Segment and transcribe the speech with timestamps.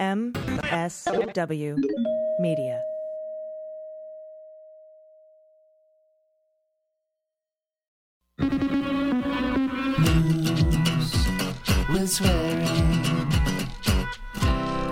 [0.00, 1.76] MSW
[2.40, 2.80] Media.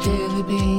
[0.04, 0.78] Daily beans,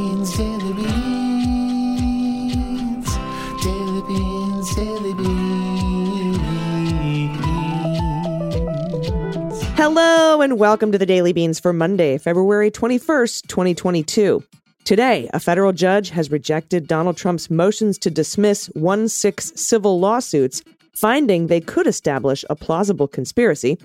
[10.42, 14.42] And welcome to the Daily Beans for Monday, February 21st, 2022.
[14.86, 20.64] Today, a federal judge has rejected Donald Trump's motions to dismiss 1 6 civil lawsuits,
[20.94, 23.78] finding they could establish a plausible conspiracy.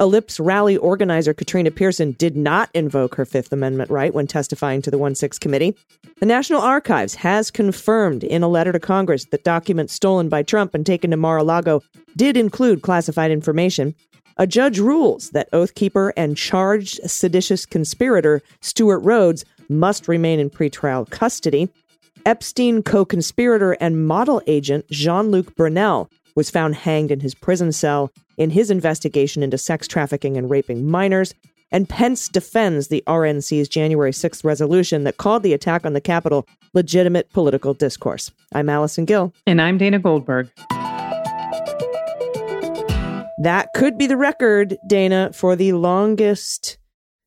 [0.00, 4.90] Ellipse rally organizer Katrina Pierson did not invoke her Fifth Amendment right when testifying to
[4.90, 5.76] the 1 6 committee.
[6.20, 10.74] The National Archives has confirmed in a letter to Congress that documents stolen by Trump
[10.74, 11.82] and taken to Mar a Lago
[12.16, 13.94] did include classified information.
[14.40, 20.48] A judge rules that Oath Keeper and charged seditious conspirator Stewart Rhodes must remain in
[20.48, 21.68] pretrial custody.
[22.24, 27.72] Epstein co conspirator and model agent Jean Luc Brunel was found hanged in his prison
[27.72, 31.34] cell in his investigation into sex trafficking and raping minors.
[31.72, 36.46] And Pence defends the RNC's January 6th resolution that called the attack on the Capitol
[36.74, 38.30] legitimate political discourse.
[38.52, 39.34] I'm Allison Gill.
[39.48, 40.48] And I'm Dana Goldberg.
[43.42, 46.78] That could be the record, Dana, for the longest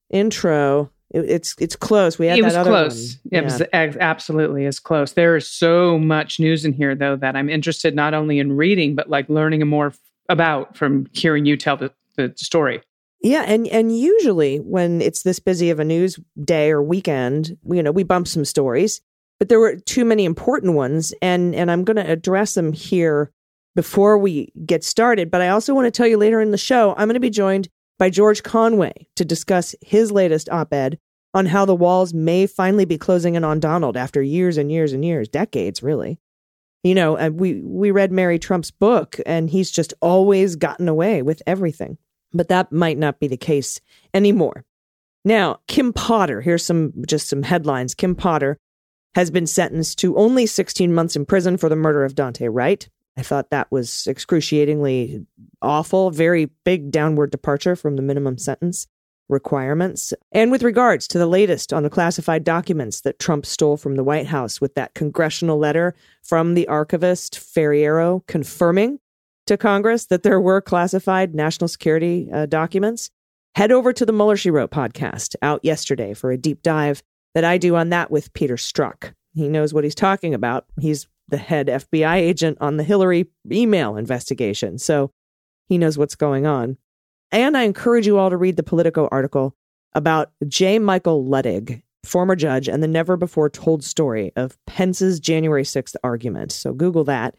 [0.09, 0.91] intro.
[1.13, 2.17] It- it's it's close.
[2.19, 3.17] We had it that was other close.
[3.23, 3.39] one.
[3.39, 5.13] It was ex- absolutely is close.
[5.13, 8.95] There is so much news in here, though, that I'm interested not only in reading,
[8.95, 12.81] but like learning more f- about from hearing you tell the, the story.
[13.21, 17.83] Yeah, and and usually when it's this busy of a news day or weekend, you
[17.83, 19.01] know, we bump some stories,
[19.37, 23.31] but there were too many important ones, and and I'm going to address them here
[23.75, 25.31] before we get started.
[25.31, 27.29] But I also want to tell you later in the show, I'm going to be
[27.29, 30.97] joined by George Conway to discuss his latest op-ed
[31.33, 34.91] on how the walls may finally be closing in on Donald after years and years
[34.91, 36.19] and years, decades, really.
[36.83, 41.43] You know, we we read Mary Trump's book, and he's just always gotten away with
[41.45, 41.99] everything.
[42.33, 43.79] But that might not be the case
[44.13, 44.65] anymore.
[45.23, 47.93] Now, Kim Potter, here's some just some headlines.
[47.93, 48.57] Kim Potter
[49.13, 52.89] has been sentenced to only 16 months in prison for the murder of Daunte Wright.
[53.17, 55.25] I thought that was excruciatingly
[55.61, 58.87] awful, very big downward departure from the minimum sentence
[59.29, 60.13] requirements.
[60.31, 64.03] And with regards to the latest on the classified documents that Trump stole from the
[64.03, 68.99] White House with that congressional letter from the archivist Ferriero confirming
[69.47, 73.09] to Congress that there were classified national security uh, documents,
[73.55, 77.01] head over to the Mueller She Wrote podcast out yesterday for a deep dive
[77.33, 79.13] that I do on that with Peter Strzok.
[79.33, 80.65] He knows what he's talking about.
[80.79, 85.11] He's the head FBI agent on the Hillary email investigation, so
[85.67, 86.77] he knows what's going on.
[87.31, 89.55] And I encourage you all to read the Politico article
[89.93, 90.79] about J.
[90.79, 96.51] Michael Luttig, former judge, and the never before told story of Pence's January 6th argument.
[96.51, 97.35] So Google that.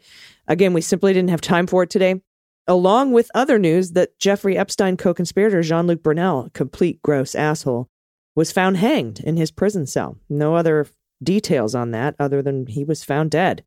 [0.47, 2.21] Again, we simply didn't have time for it today.
[2.67, 7.89] Along with other news that Jeffrey Epstein co conspirator Jean Luc Brunel, complete gross asshole,
[8.35, 10.17] was found hanged in his prison cell.
[10.29, 10.87] No other
[11.21, 13.63] details on that other than he was found dead.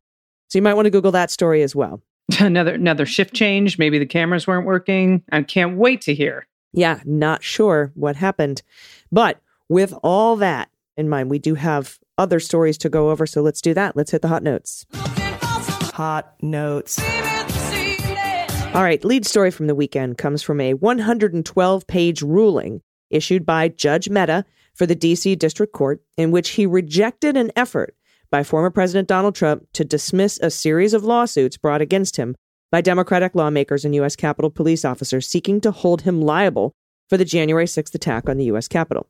[0.47, 2.01] So you might want to Google that story as well.
[2.39, 3.77] another another shift change.
[3.77, 5.23] Maybe the cameras weren't working.
[5.31, 6.47] I can't wait to hear.
[6.73, 8.61] Yeah, not sure what happened.
[9.11, 13.25] But with all that in mind, we do have other stories to go over.
[13.25, 13.95] So let's do that.
[13.95, 14.85] Let's hit the hot notes.
[15.93, 16.99] Hot notes.
[18.73, 23.69] All right, lead story from the weekend comes from a 112 page ruling issued by
[23.69, 27.95] Judge Mehta for the DC District Court, in which he rejected an effort
[28.29, 32.35] by former President Donald Trump to dismiss a series of lawsuits brought against him
[32.71, 34.15] by Democratic lawmakers and U.S.
[34.15, 36.73] Capitol police officers seeking to hold him liable
[37.09, 38.67] for the January 6th attack on the U.S.
[38.67, 39.07] Capitol.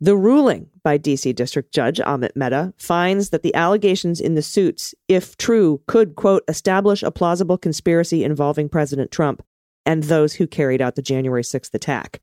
[0.00, 4.94] The ruling by DC District Judge Amit Mehta finds that the allegations in the suits,
[5.08, 9.42] if true, could, quote, establish a plausible conspiracy involving President Trump
[9.86, 12.20] and those who carried out the January 6th attack.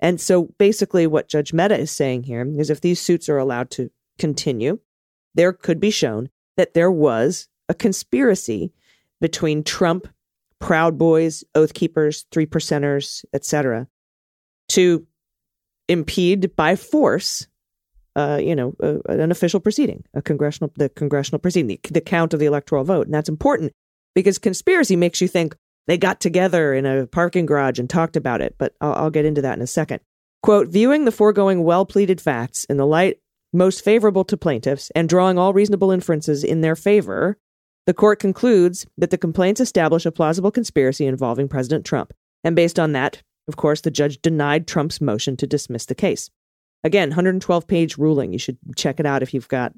[0.00, 3.70] And so basically, what Judge Mehta is saying here is if these suits are allowed
[3.72, 4.80] to continue,
[5.34, 8.72] there could be shown that there was a conspiracy
[9.20, 10.08] between Trump,
[10.60, 13.88] Proud Boys, Oath Keepers, Three Percenters, etc.,
[14.68, 15.06] to
[15.88, 17.46] impede by force,
[18.16, 18.74] uh, you know,
[19.08, 23.06] an official proceeding, a congressional, the congressional proceeding, the, the count of the electoral vote,
[23.06, 23.72] and that's important
[24.14, 28.40] because conspiracy makes you think they got together in a parking garage and talked about
[28.40, 28.54] it.
[28.58, 30.00] But I'll, I'll get into that in a second.
[30.42, 33.18] Quote: Viewing the foregoing well pleaded facts in the light
[33.54, 37.38] most favorable to plaintiffs and drawing all reasonable inferences in their favor,
[37.86, 42.12] the court concludes that the complaints establish a plausible conspiracy involving President Trump.
[42.42, 46.30] And based on that, of course, the judge denied Trump's motion to dismiss the case.
[46.82, 48.32] Again, 112 page ruling.
[48.32, 49.72] You should check it out if you've got,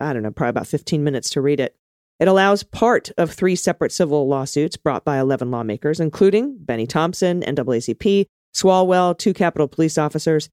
[0.00, 1.76] I don't know, probably about 15 minutes to read it.
[2.20, 7.42] It allows part of three separate civil lawsuits brought by 11 lawmakers, including Bennie Thompson,
[7.42, 10.48] NAACP, Swalwell, two Capitol police officers,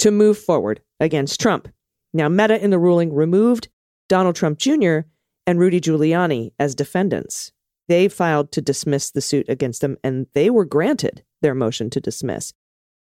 [0.00, 1.68] to move forward against Trump.
[2.14, 3.68] Now, Mehta in the ruling removed
[4.08, 5.00] Donald Trump Jr.
[5.46, 7.52] and Rudy Giuliani as defendants.
[7.88, 12.00] They filed to dismiss the suit against them, and they were granted their motion to
[12.00, 12.54] dismiss.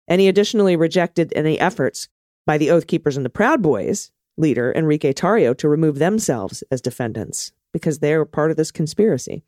[0.06, 2.08] And he additionally rejected any efforts
[2.47, 6.81] by the Oath Keepers and the Proud Boys leader, Enrique Tarrio, to remove themselves as
[6.81, 9.44] defendants because they're part of this conspiracy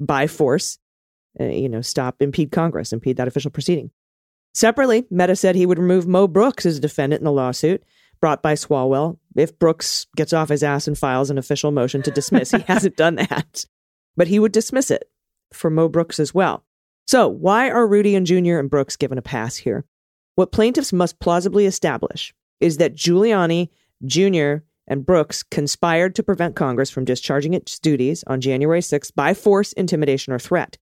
[0.00, 0.78] by force,
[1.38, 3.90] uh, you know, stop, impede Congress, impede that official proceeding.
[4.54, 7.82] Separately, Mehta said he would remove Mo Brooks as a defendant in the lawsuit
[8.24, 12.10] brought by Swalwell if Brooks gets off his ass and files an official motion to
[12.10, 12.52] dismiss.
[12.52, 13.66] he hasn't done that,
[14.16, 15.10] but he would dismiss it
[15.52, 16.64] for Mo Brooks as well.
[17.06, 18.56] So, why are Rudy and Jr.
[18.56, 19.84] and Brooks given a pass here?
[20.36, 23.68] What plaintiffs must plausibly establish is that Giuliani,
[24.06, 29.34] Jr., and Brooks conspired to prevent Congress from discharging its duties on January 6th by
[29.34, 30.78] force, intimidation, or threat.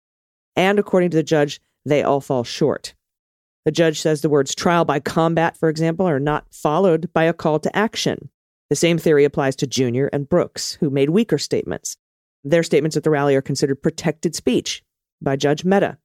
[0.56, 2.92] And according to the judge, they all fall short.
[3.64, 7.32] The judge says the words trial by combat, for example, are not followed by a
[7.32, 8.30] call to action.
[8.70, 10.06] The same theory applies to Jr.
[10.12, 11.96] and Brooks, who made weaker statements.
[12.42, 14.82] Their statements at the rally are considered protected speech
[15.20, 15.98] by Judge Mehta.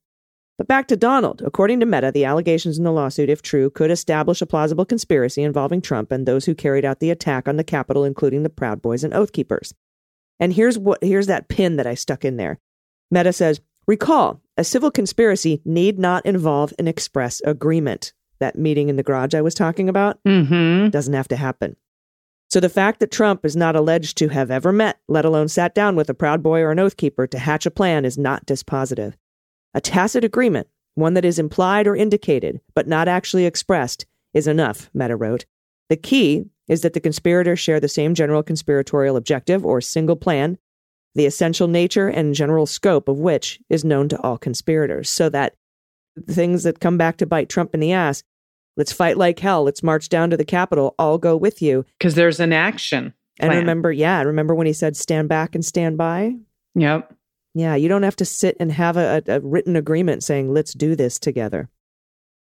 [0.58, 1.42] But back to Donald.
[1.44, 5.42] According to Mehta, the allegations in the lawsuit, if true, could establish a plausible conspiracy
[5.42, 8.80] involving Trump and those who carried out the attack on the Capitol, including the Proud
[8.80, 9.74] Boys and Oath Keepers.
[10.40, 12.58] And here's what here's that pin that I stuck in there.
[13.10, 18.12] Mehta says, recall, a civil conspiracy need not involve an express agreement.
[18.38, 20.90] That meeting in the garage I was talking about Mm-hmm.
[20.90, 21.76] doesn't have to happen.
[22.48, 25.74] So the fact that Trump is not alleged to have ever met, let alone sat
[25.74, 28.46] down with a Proud Boy or an Oath Keeper to hatch a plan is not
[28.46, 29.14] dispositive.
[29.74, 34.90] A tacit agreement, one that is implied or indicated, but not actually expressed, is enough,
[34.94, 35.44] Mehta wrote.
[35.88, 40.58] The key is that the conspirators share the same general conspiratorial objective or single plan,
[41.16, 45.54] the essential nature and general scope of which is known to all conspirators, so that
[46.28, 48.22] things that come back to bite Trump in the ass,
[48.76, 51.84] let's fight like hell, let's march down to the Capitol, I'll go with you.
[51.98, 53.14] Because there's an action.
[53.38, 53.60] And plan.
[53.60, 56.36] remember, yeah, remember when he said stand back and stand by?
[56.74, 57.12] Yep.
[57.54, 60.74] Yeah, you don't have to sit and have a, a, a written agreement saying, let's
[60.74, 61.70] do this together.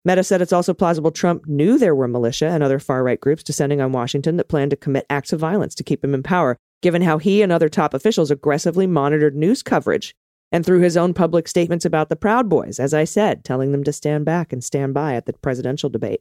[0.07, 3.43] Mehta said it's also plausible Trump knew there were militia and other far right groups
[3.43, 6.59] descending on Washington that planned to commit acts of violence to keep him in power,
[6.85, 10.15] given how he and other top officials aggressively monitored news coverage
[10.53, 13.83] and through his own public statements about the Proud Boys, as I said, telling them
[13.85, 16.21] to stand back and stand by at the presidential debate.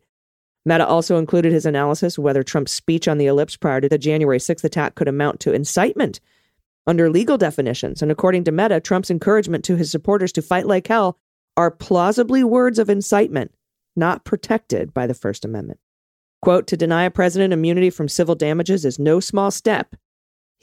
[0.66, 4.38] Mehta also included his analysis whether Trump's speech on the ellipse prior to the January
[4.38, 6.22] 6th attack could amount to incitement
[6.88, 8.02] under legal definitions.
[8.02, 11.20] And according to Mehta, Trump's encouragement to his supporters to fight like hell
[11.58, 13.54] are plausibly words of incitement,
[13.98, 15.82] not protected by the First Amendment.
[16.42, 19.98] Quote, to deny a president immunity from civil damages is no small step,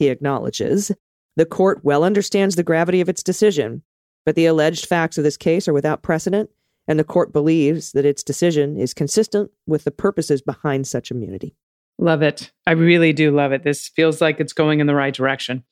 [0.01, 0.91] he acknowledges.
[1.35, 3.83] The court well understands the gravity of its decision,
[4.25, 6.49] but the alleged facts of this case are without precedent,
[6.87, 11.55] and the court believes that its decision is consistent with the purposes behind such immunity.
[11.99, 12.51] Love it.
[12.65, 13.63] I really do love it.
[13.63, 15.63] This feels like it's going in the right direction.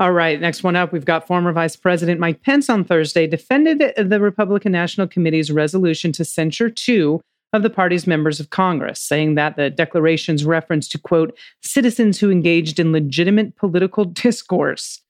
[0.00, 3.94] All right, next one up, we've got former Vice President Mike Pence on Thursday defended
[3.96, 7.20] the Republican National Committee's resolution to censure two
[7.56, 12.30] of the party's members of Congress, saying that the declaration's reference to, quote, citizens who
[12.30, 15.00] engaged in legitimate political discourse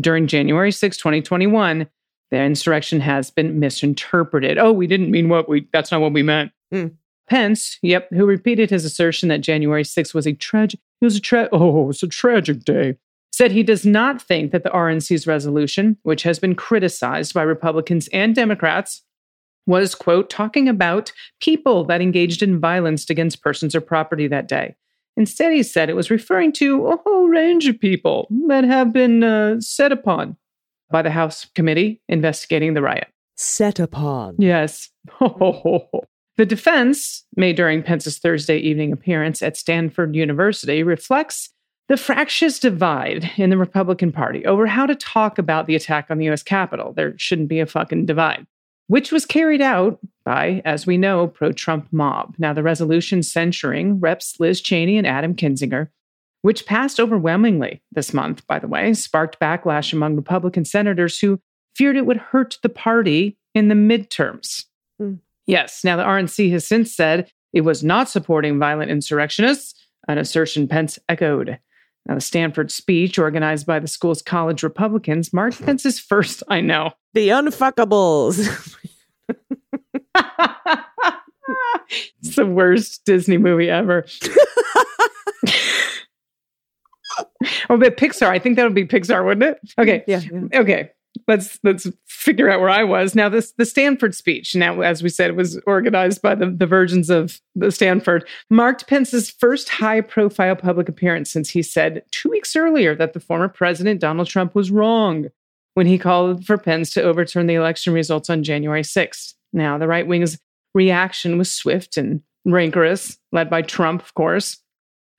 [0.00, 1.88] during January 6, 2021,
[2.30, 4.58] the insurrection has been misinterpreted.
[4.58, 6.52] Oh, we didn't mean what we, that's not what we meant.
[6.70, 6.88] Hmm.
[7.28, 11.20] Pence, yep, who repeated his assertion that January 6 was a tragic, it was a
[11.20, 12.96] tra- oh, it's a tragic day
[13.34, 18.08] said he does not think that the RNC's resolution, which has been criticized by Republicans
[18.12, 19.02] and Democrats,
[19.66, 24.74] was, quote, talking about people that engaged in violence against persons or property that day.
[25.16, 29.22] Instead, he said it was referring to a whole range of people that have been
[29.22, 30.36] uh, set upon
[30.90, 33.08] by the House committee investigating the riot.
[33.36, 34.36] Set upon.
[34.38, 34.90] Yes.
[35.20, 41.50] the defense, made during Pence's Thursday evening appearance at Stanford University, reflects
[41.88, 46.18] the fractious divide in the Republican Party over how to talk about the attack on
[46.18, 46.92] the US Capitol.
[46.92, 48.46] There shouldn't be a fucking divide,
[48.86, 52.34] which was carried out by, as we know, pro Trump mob.
[52.38, 55.88] Now, the resolution censuring Reps Liz Cheney and Adam Kinzinger,
[56.42, 61.40] which passed overwhelmingly this month, by the way, sparked backlash among Republican senators who
[61.74, 64.64] feared it would hurt the party in the midterms.
[64.98, 65.14] Hmm.
[65.46, 69.74] Yes, now the RNC has since said it was not supporting violent insurrectionists,
[70.08, 71.58] an assertion Pence echoed.
[72.06, 76.92] Now, the Stanford speech, organized by the school's college Republicans, marked Pence's first, I know.
[77.14, 78.76] The unfuckables.
[82.20, 84.04] it's the worst Disney movie ever.
[87.70, 88.26] oh, but Pixar.
[88.26, 89.60] I think that would be Pixar, wouldn't it?
[89.78, 90.02] Okay.
[90.08, 90.22] Yeah.
[90.52, 90.90] Okay.
[91.26, 93.14] Let's let's figure out where I was.
[93.14, 94.54] Now this the Stanford speech.
[94.54, 99.30] Now, as we said, was organized by the, the virgins of the Stanford, marked Pence's
[99.30, 104.00] first high profile public appearance since he said two weeks earlier that the former president
[104.00, 105.28] Donald Trump was wrong
[105.74, 109.34] when he called for Pence to overturn the election results on January 6th.
[109.52, 110.38] Now, the right wing's
[110.74, 114.58] reaction was swift and rancorous, led by Trump, of course,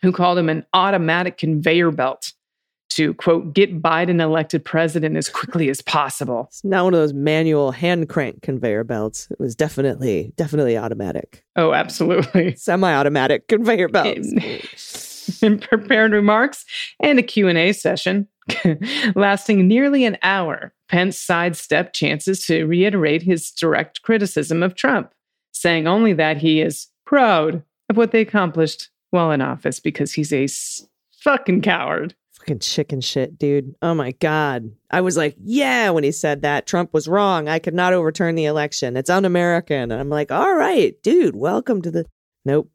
[0.01, 2.33] who called him an automatic conveyor belt
[2.89, 6.45] to, quote, get Biden elected president as quickly as possible.
[6.49, 9.27] It's not one of those manual hand crank conveyor belts.
[9.31, 12.55] It was definitely, definitely automatic, Oh, absolutely.
[12.57, 15.13] semi-automatic conveyor belts.
[15.41, 16.65] in prepared remarks
[16.99, 18.27] and a Q&A session
[19.15, 20.73] lasting nearly an hour.
[20.87, 25.11] Pence sidestepped chances to reiterate his direct criticism of Trump,
[25.51, 30.31] saying only that he is proud of what they accomplished while in office because he's
[30.31, 30.47] a
[31.21, 32.13] fucking coward.
[32.45, 33.73] Fucking chicken shit, dude.
[33.81, 34.71] Oh my God.
[34.91, 36.67] I was like, yeah, when he said that.
[36.67, 37.49] Trump was wrong.
[37.49, 38.95] I could not overturn the election.
[38.97, 39.91] It's un American.
[39.91, 42.05] And I'm like, all right, dude, welcome to the.
[42.45, 42.69] Nope,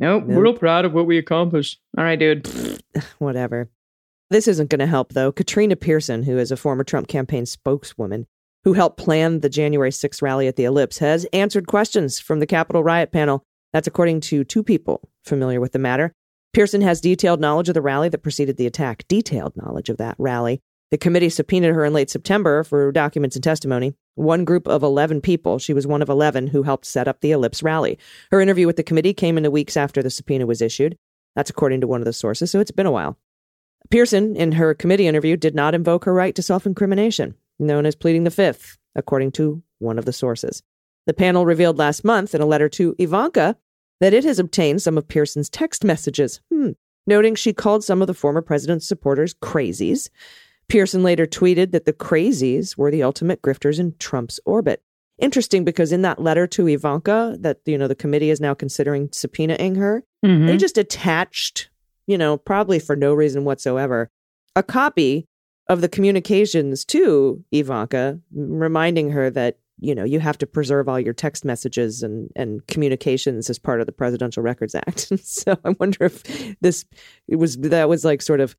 [0.00, 0.36] Nope, Nope.
[0.36, 1.78] we're real proud of what we accomplished.
[1.96, 2.48] All right, dude.
[3.18, 3.70] whatever.
[4.30, 5.30] This isn't going to help, though.
[5.30, 8.26] Katrina Pierson, who is a former Trump campaign spokeswoman
[8.64, 12.46] who helped plan the January 6th rally at the Ellipse, has answered questions from the
[12.46, 13.44] Capitol riot panel.
[13.72, 16.12] That's according to two people familiar with the matter.
[16.56, 20.14] Pierson has detailed knowledge of the rally that preceded the attack, detailed knowledge of that
[20.16, 20.62] rally.
[20.90, 23.94] The committee subpoenaed her in late September for documents and testimony.
[24.14, 27.32] One group of 11 people, she was one of 11 who helped set up the
[27.32, 27.98] Ellipse rally.
[28.30, 30.96] Her interview with the committee came in the weeks after the subpoena was issued.
[31.34, 33.18] That's according to one of the sources, so it's been a while.
[33.90, 37.94] Pierson, in her committee interview, did not invoke her right to self incrimination, known as
[37.94, 40.62] pleading the fifth, according to one of the sources.
[41.04, 43.58] The panel revealed last month in a letter to Ivanka
[44.00, 46.70] that it has obtained some of Pierson's text messages, hmm,
[47.06, 50.08] noting she called some of the former president's supporters crazies.
[50.68, 54.82] Pierson later tweeted that the crazies were the ultimate grifters in Trump's orbit.
[55.18, 59.08] Interesting because in that letter to Ivanka, that you know the committee is now considering
[59.08, 60.46] subpoenaing her, Mhm.
[60.46, 61.70] they just attached,
[62.06, 64.10] you know, probably for no reason whatsoever,
[64.54, 65.26] a copy
[65.68, 70.98] of the communications to Ivanka, reminding her that, you know, you have to preserve all
[70.98, 75.12] your text messages and, and communications as part of the Presidential Records Act.
[75.22, 76.22] so I wonder if
[76.60, 76.84] this
[77.28, 78.56] it was that was like sort of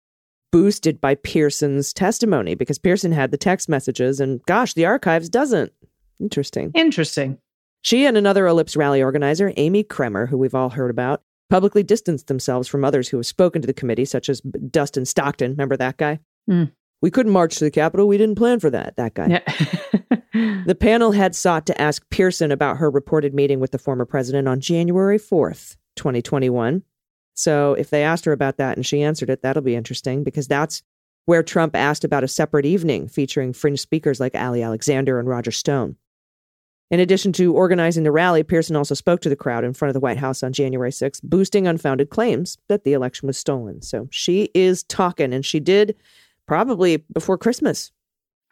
[0.51, 5.71] boosted by Pierson's testimony because Pierson had the text messages and gosh, the archives doesn't.
[6.19, 6.71] Interesting.
[6.73, 7.37] Interesting.
[7.81, 12.27] She and another Ellipse rally organizer, Amy Kremer, who we've all heard about, publicly distanced
[12.27, 15.51] themselves from others who have spoken to the committee, such as Dustin Stockton.
[15.51, 16.19] Remember that guy?
[16.49, 16.71] Mm.
[17.01, 18.07] We couldn't march to the Capitol.
[18.07, 18.95] We didn't plan for that.
[18.97, 19.27] That guy.
[19.27, 19.67] Yeah.
[20.65, 24.47] The panel had sought to ask Pierson about her reported meeting with the former president
[24.47, 26.83] on January 4th, 2021.
[27.33, 30.47] So if they asked her about that and she answered it, that'll be interesting because
[30.47, 30.83] that's
[31.25, 35.51] where Trump asked about a separate evening featuring fringe speakers like Ali Alexander and Roger
[35.51, 35.95] Stone.
[36.89, 39.93] In addition to organizing the rally, Pierson also spoke to the crowd in front of
[39.93, 43.81] the White House on January 6th, boosting unfounded claims that the election was stolen.
[43.81, 45.95] So she is talking, and she did
[46.47, 47.91] probably before Christmas.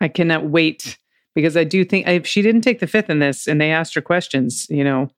[0.02, 0.98] I cannot wait
[1.34, 3.96] because I do think if she didn't take the fifth in this and they asked
[3.96, 5.10] her questions, you know,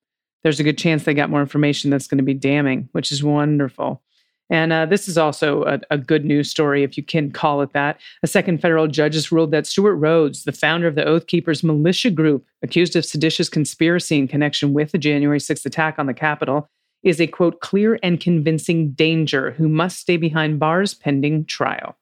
[0.44, 3.24] there's a good chance they got more information that's going to be damning, which is
[3.24, 4.02] wonderful.
[4.50, 7.74] And uh, this is also a, a good news story, if you can call it
[7.74, 8.00] that.
[8.24, 11.64] A second federal judge has ruled that Stewart Rhodes, the founder of the Oath Keepers
[11.64, 16.14] militia group, accused of seditious conspiracy in connection with the January 6th attack on the
[16.14, 16.70] Capitol,
[17.04, 21.98] is a quote, clear and convincing danger who must stay behind bars pending trial.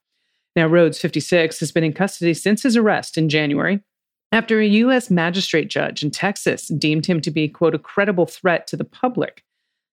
[0.56, 3.82] Now, Rhodes, 56, has been in custody since his arrest in January
[4.32, 5.10] after a U.S.
[5.10, 9.44] magistrate judge in Texas deemed him to be, quote, a credible threat to the public.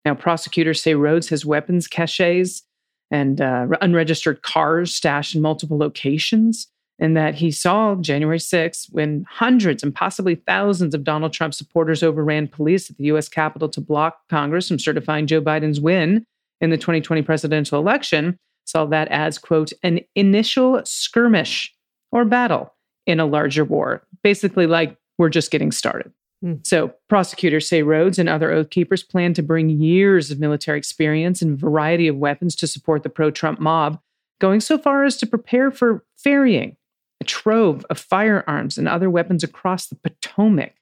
[0.05, 2.63] Now, prosecutors say Rhodes has weapons caches
[3.11, 9.25] and uh, unregistered cars stashed in multiple locations, and that he saw January 6th when
[9.29, 13.27] hundreds and possibly thousands of Donald Trump supporters overran police at the U.S.
[13.27, 16.25] Capitol to block Congress from certifying Joe Biden's win
[16.61, 18.37] in the 2020 presidential election.
[18.65, 21.73] Saw that as, quote, an initial skirmish
[22.11, 22.73] or battle
[23.05, 24.03] in a larger war.
[24.23, 26.11] Basically, like we're just getting started.
[26.41, 26.55] Hmm.
[26.63, 31.41] So, prosecutors say Rhodes and other Oath Keepers plan to bring years of military experience
[31.41, 33.99] and variety of weapons to support the pro Trump mob,
[34.39, 36.77] going so far as to prepare for ferrying
[37.21, 40.73] a trove of firearms and other weapons across the Potomac.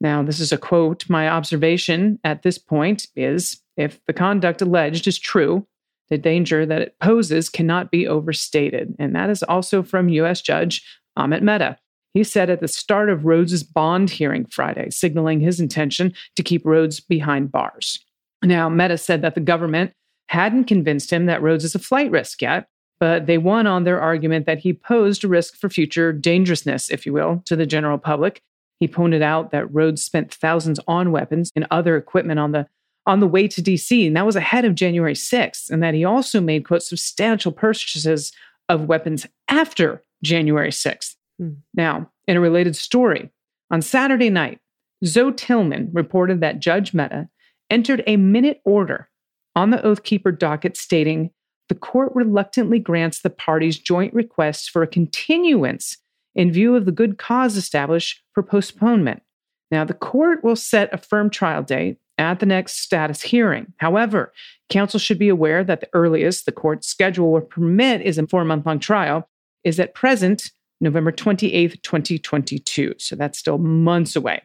[0.00, 1.10] Now, this is a quote.
[1.10, 5.66] My observation at this point is if the conduct alleged is true,
[6.10, 8.94] the danger that it poses cannot be overstated.
[8.98, 10.40] And that is also from U.S.
[10.40, 10.84] Judge
[11.18, 11.78] Amit Mehta.
[12.12, 16.66] He said at the start of Rhodes's bond hearing Friday, signaling his intention to keep
[16.66, 18.04] Rhodes behind bars.
[18.42, 19.92] Now, Mehta said that the government
[20.28, 24.00] hadn't convinced him that Rhodes is a flight risk yet, but they won on their
[24.00, 27.98] argument that he posed a risk for future dangerousness, if you will, to the general
[27.98, 28.42] public.
[28.80, 32.66] He pointed out that Rhodes spent thousands on weapons and other equipment on the
[33.06, 36.04] on the way to DC, and that was ahead of January 6th, and that he
[36.04, 38.32] also made quote substantial purchases
[38.68, 41.16] of weapons after January 6th.
[41.38, 41.50] Hmm.
[41.74, 43.30] Now, in a related story,
[43.70, 44.60] on Saturday night,
[45.04, 47.28] Zoe Tillman reported that Judge Mehta
[47.70, 49.08] entered a minute order
[49.56, 51.30] on the Oath Keeper docket stating
[51.68, 55.98] the court reluctantly grants the parties' joint request for a continuance
[56.34, 59.22] in view of the good cause established for postponement.
[59.70, 63.72] Now, the court will set a firm trial date at the next status hearing.
[63.78, 64.32] However,
[64.68, 68.44] counsel should be aware that the earliest the court's schedule will permit is a four
[68.44, 69.28] month long trial,
[69.64, 70.50] is at present
[70.82, 72.94] November 28th, 2022.
[72.98, 74.42] So that's still months away.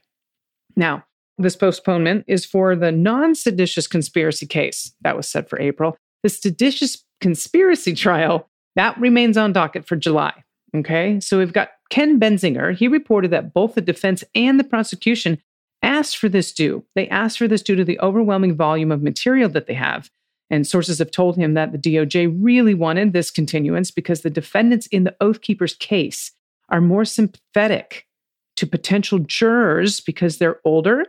[0.76, 1.04] Now,
[1.38, 5.98] this postponement is for the non seditious conspiracy case that was set for April.
[6.24, 10.34] The seditious conspiracy trial that remains on docket for July.
[10.76, 12.76] Okay, so we've got Ken Bensinger.
[12.76, 15.42] He reported that both the defense and the prosecution
[15.86, 16.84] asked for this due.
[16.96, 20.10] They asked for this due to the overwhelming volume of material that they have.
[20.50, 24.88] And sources have told him that the DOJ really wanted this continuance because the defendants
[24.88, 26.32] in the Oath Keepers case
[26.70, 28.06] are more sympathetic
[28.58, 31.06] to potential jurors because they're older,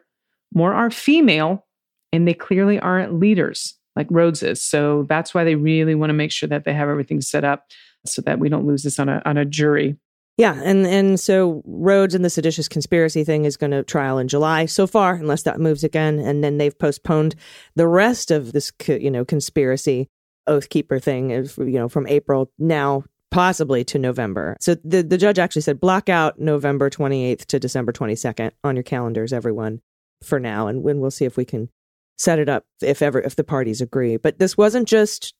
[0.54, 1.66] more are female,
[2.12, 4.62] and they clearly aren't leaders like Rhodes is.
[4.62, 7.66] So that's why they really want to make sure that they have everything set up
[8.04, 9.96] so that we don't lose this on a on a jury.
[10.38, 14.28] Yeah, and and so Rhodes and the seditious conspiracy thing is going to trial in
[14.28, 17.34] July so far, unless that moves again, and then they've postponed
[17.74, 20.08] the rest of this, you know, conspiracy
[20.46, 24.56] oath keeper thing, you know, from April now possibly to November.
[24.60, 28.52] So the the judge actually said block out November twenty eighth to December twenty second
[28.62, 29.80] on your calendars, everyone,
[30.22, 31.70] for now, and when we'll see if we can
[32.18, 34.18] set it up if ever if the parties agree.
[34.18, 35.34] But this wasn't just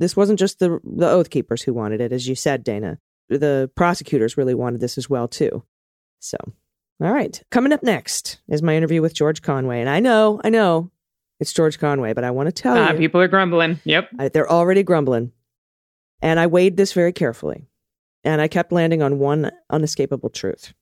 [0.00, 3.70] this wasn't just the the oath keepers who wanted it, as you said, Dana the
[3.74, 5.64] prosecutors really wanted this as well too.
[6.18, 6.36] So,
[7.02, 7.42] all right.
[7.50, 10.90] Coming up next is my interview with George Conway, and I know, I know,
[11.40, 13.80] it's George Conway, but I want to tell uh, you, people are grumbling.
[13.84, 15.32] Yep, I, they're already grumbling,
[16.20, 17.66] and I weighed this very carefully,
[18.22, 20.72] and I kept landing on one unescapable truth.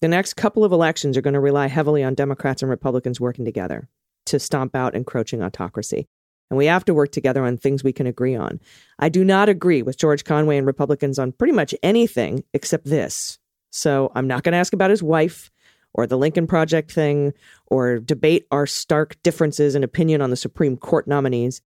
[0.00, 3.44] The next couple of elections are going to rely heavily on Democrats and Republicans working
[3.44, 3.88] together
[4.26, 6.08] to stomp out encroaching autocracy
[6.50, 8.60] and we have to work together on things we can agree on.
[8.98, 13.38] I do not agree with George Conway and Republicans on pretty much anything except this.
[13.70, 15.50] So I'm not going to ask about his wife
[15.92, 17.32] or the Lincoln Project thing
[17.66, 21.62] or debate our stark differences in opinion on the Supreme Court nominees.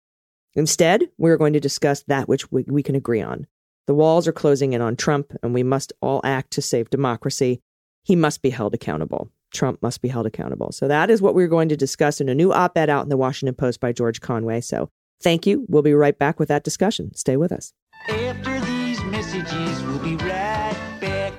[0.56, 3.48] Instead, we're going to discuss that which we, we can agree on.
[3.88, 7.62] The walls are closing in on Trump, and we must all act to save democracy.
[8.04, 9.32] He must be held accountable.
[9.52, 10.72] Trump must be held accountable.
[10.72, 13.10] So that is what we're going to discuss in a new op ed out in
[13.10, 14.62] the Washington Post by George Conway.
[14.62, 14.90] So
[15.22, 15.66] thank you.
[15.68, 17.14] We'll be right back with that discussion.
[17.16, 17.74] Stay with us.
[18.10, 21.34] After these messages, we'll be right back.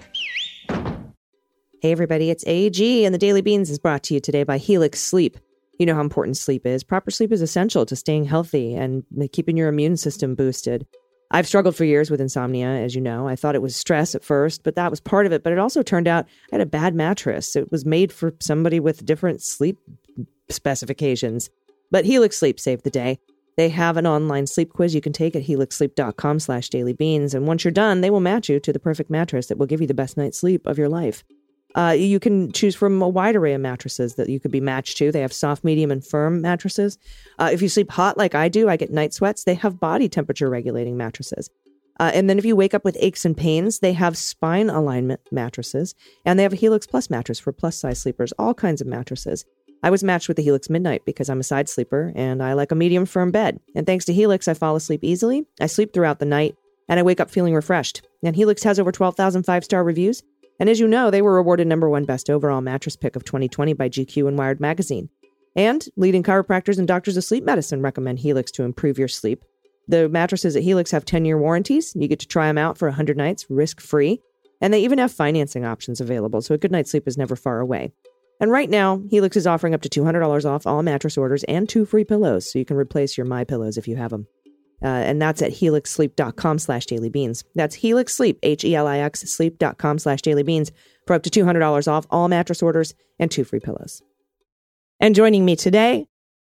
[1.83, 5.01] Hey, everybody, it's AG, and the Daily Beans is brought to you today by Helix
[5.01, 5.39] Sleep.
[5.79, 6.85] You know how important sleep is.
[6.85, 10.87] Proper sleep is essential to staying healthy and keeping your immune system boosted.
[11.31, 13.29] I've struggled for years with insomnia, as you know.
[13.29, 15.45] I thought it was stress at first, but that was part of it.
[15.45, 17.55] But it also turned out I had a bad mattress.
[17.55, 19.79] It was made for somebody with different sleep
[20.49, 21.49] specifications.
[21.91, 23.19] But Helix Sleep saved the day.
[23.57, 27.35] They have an online sleep quiz you can take at helixsleep.com slash dailybeans.
[27.35, 29.81] And once you're done, they will match you to the perfect mattress that will give
[29.81, 31.25] you the best night's sleep of your life.
[31.75, 34.97] Uh, you can choose from a wide array of mattresses that you could be matched
[34.99, 35.13] to.
[35.13, 36.99] They have soft, medium, and firm mattresses.
[37.39, 39.45] Uh, if you sleep hot like I do, I get night sweats.
[39.45, 41.51] They have body temperature regulating mattresses.
[42.01, 45.21] Uh, and then if you wake up with aches and pains, they have spine alignment
[45.31, 45.95] mattresses.
[46.25, 49.45] And they have a Helix Plus mattress for plus size sleepers, all kinds of mattresses.
[49.83, 52.73] I was matched with the Helix Midnight because I'm a side sleeper and I like
[52.73, 53.61] a medium firm bed.
[53.75, 55.47] And thanks to Helix, I fall asleep easily.
[55.61, 56.57] I sleep throughout the night
[56.89, 58.03] and I wake up feeling refreshed.
[58.23, 60.23] And Helix has over 12,000 five star reviews
[60.61, 63.73] and as you know, they were awarded number one best overall mattress pick of 2020
[63.73, 65.09] by GQ and Wired Magazine.
[65.57, 69.43] And leading chiropractors and doctors of sleep medicine recommend Helix to improve your sleep.
[69.89, 71.97] The mattresses at Helix have 10 year warranties.
[71.97, 74.21] You get to try them out for 100 nights risk free.
[74.61, 77.61] And they even have financing options available, so a good night's sleep is never far
[77.61, 77.93] away.
[78.41, 81.87] And right now, Helix is offering up to $200 off all mattress orders and two
[81.87, 84.27] free pillows, so you can replace your My Pillows if you have them.
[84.83, 87.45] Uh, and that's at helixsleep.com slash dailybeans.
[87.55, 90.71] That's Helix Sleep, H-E-L-I-X sleep.com slash dailybeans
[91.07, 94.03] for up to $200 off all mattress orders and two free pillows.
[94.99, 96.07] And joining me today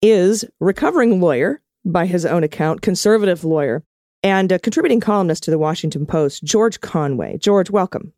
[0.01, 3.83] is recovering lawyer by his own account, conservative lawyer,
[4.21, 7.37] and a contributing columnist to the Washington Post, George Conway.
[7.37, 8.13] George, welcome.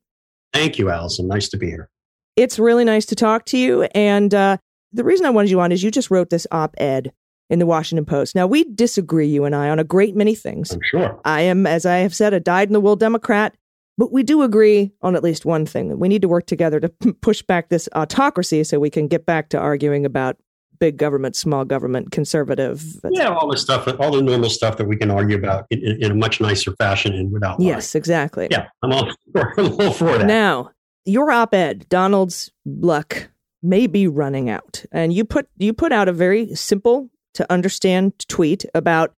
[0.54, 1.28] Thank you, Allison.
[1.28, 1.90] Nice to be here.
[2.36, 3.84] It's really nice to talk to you.
[3.84, 4.58] And uh,
[4.94, 7.12] the reason I wanted you on is you just wrote this op ed
[7.50, 8.36] in the Washington Post.
[8.36, 10.72] Now, we disagree, you and I, on a great many things.
[10.72, 11.20] I'm sure.
[11.26, 13.56] I am, as I have said, a dyed in the wool Democrat,
[13.98, 16.80] but we do agree on at least one thing that we need to work together
[16.80, 16.90] to
[17.22, 20.38] push back this autocracy so we can get back to arguing about
[20.80, 22.84] big government, small government, conservative.
[23.10, 26.12] Yeah, all the stuff, all the normal stuff that we can argue about in, in
[26.12, 27.60] a much nicer fashion and without.
[27.60, 27.70] Lying.
[27.70, 28.48] Yes, exactly.
[28.52, 30.28] Yeah, I'm all for, I'm all for that.
[30.28, 30.72] Now,
[31.06, 33.30] your op-ed, Donald's luck
[33.62, 38.14] may be running out, and you put you put out a very simple to understand
[38.28, 39.14] tweet about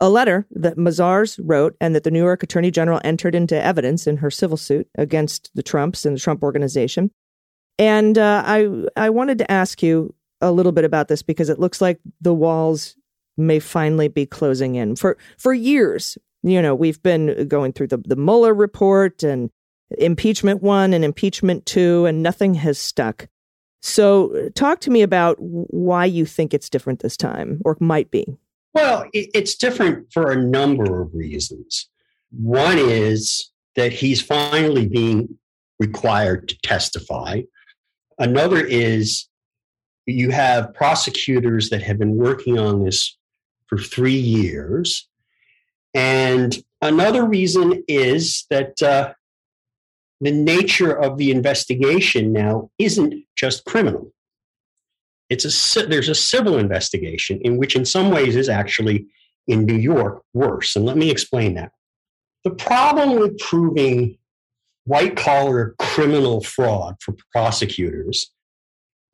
[0.00, 4.06] a letter that Mazars wrote and that the New York Attorney General entered into evidence
[4.06, 7.10] in her civil suit against the Trumps and the Trump organization.
[7.78, 11.58] And uh, I I wanted to ask you a little bit about this because it
[11.58, 12.96] looks like the walls
[13.36, 14.96] may finally be closing in.
[14.96, 19.50] For for years, you know, we've been going through the the Mueller report and
[19.96, 23.28] impeachment one and impeachment two, and nothing has stuck.
[23.80, 28.26] So, talk to me about why you think it's different this time, or might be.
[28.74, 31.88] Well, it's different for a number of reasons.
[32.30, 35.38] One is that he's finally being
[35.78, 37.42] required to testify.
[38.18, 39.28] Another is
[40.06, 43.16] you have prosecutors that have been working on this
[43.66, 45.06] for three years.
[45.94, 49.12] And another reason is that uh,
[50.20, 54.12] the nature of the investigation now isn't just criminal.
[55.30, 59.06] It's a there's a civil investigation in which, in some ways, is actually
[59.46, 60.74] in New York worse.
[60.74, 61.72] And let me explain that.
[62.44, 64.18] The problem with proving
[64.84, 68.30] white collar criminal fraud for prosecutors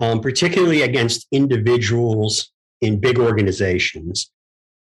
[0.01, 4.31] um, particularly against individuals in big organizations,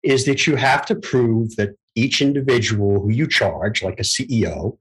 [0.04, 4.78] is that you have to prove that each individual who you charge, like a CEO,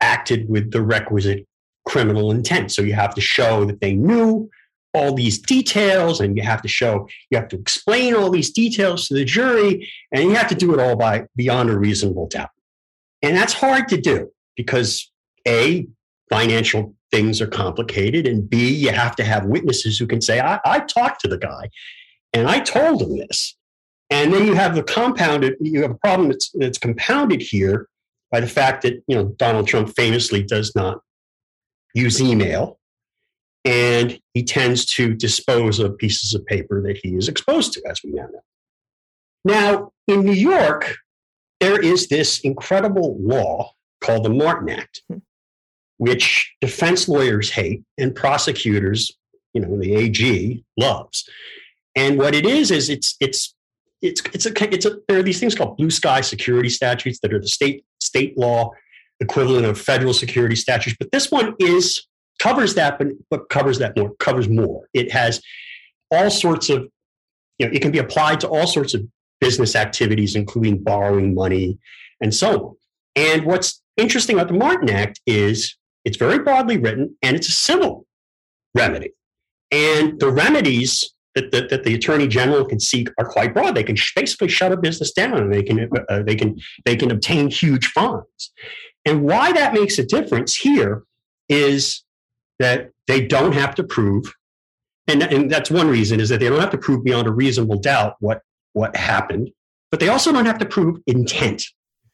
[0.00, 1.46] acted with the requisite
[1.86, 2.72] criminal intent.
[2.72, 4.50] So you have to show that they knew
[4.94, 9.08] all these details and you have to show you have to explain all these details
[9.08, 12.48] to the jury and you have to do it all by beyond a reasonable doubt
[13.20, 15.10] and that's hard to do because
[15.46, 15.86] a
[16.30, 18.26] financial things are complicated.
[18.26, 21.38] And B, you have to have witnesses who can say, I, I talked to the
[21.38, 21.70] guy
[22.32, 23.56] and I told him this.
[24.10, 27.88] And then you have the compounded, you have a problem that's, that's compounded here
[28.30, 31.00] by the fact that, you know, Donald Trump famously does not
[31.94, 32.78] use email
[33.64, 38.00] and he tends to dispose of pieces of paper that he is exposed to, as
[38.04, 38.42] we now know.
[39.44, 40.96] Now, in New York,
[41.60, 45.18] there is this incredible law called the Martin Act, hmm
[45.98, 49.12] which defense lawyers hate and prosecutors,
[49.54, 51.28] you know, the AG loves.
[51.94, 53.54] And what it is is it's it's
[54.02, 57.32] it's it's a it's a there are these things called blue sky security statutes that
[57.32, 58.70] are the state state law
[59.20, 60.96] equivalent of federal security statutes.
[60.98, 62.06] But this one is
[62.38, 64.88] covers that, but but covers that more covers more.
[64.92, 65.40] It has
[66.10, 66.88] all sorts of
[67.58, 69.02] you know it can be applied to all sorts of
[69.40, 71.78] business activities, including borrowing money
[72.20, 72.76] and so on.
[73.16, 77.52] And what's interesting about the Martin Act is it's very broadly written and it's a
[77.52, 78.06] civil
[78.74, 79.12] remedy.
[79.70, 83.74] And the remedies that, that, that, the attorney general can seek are quite broad.
[83.74, 87.12] They can basically shut a business down and they can, uh, they, can, they can
[87.12, 88.52] obtain huge fines.
[89.04, 91.04] And why that makes a difference here
[91.48, 92.02] is
[92.58, 94.32] that they don't have to prove,
[95.06, 97.78] and, and that's one reason, is that they don't have to prove beyond a reasonable
[97.78, 98.40] doubt what,
[98.72, 99.50] what happened,
[99.90, 101.62] but they also don't have to prove intent.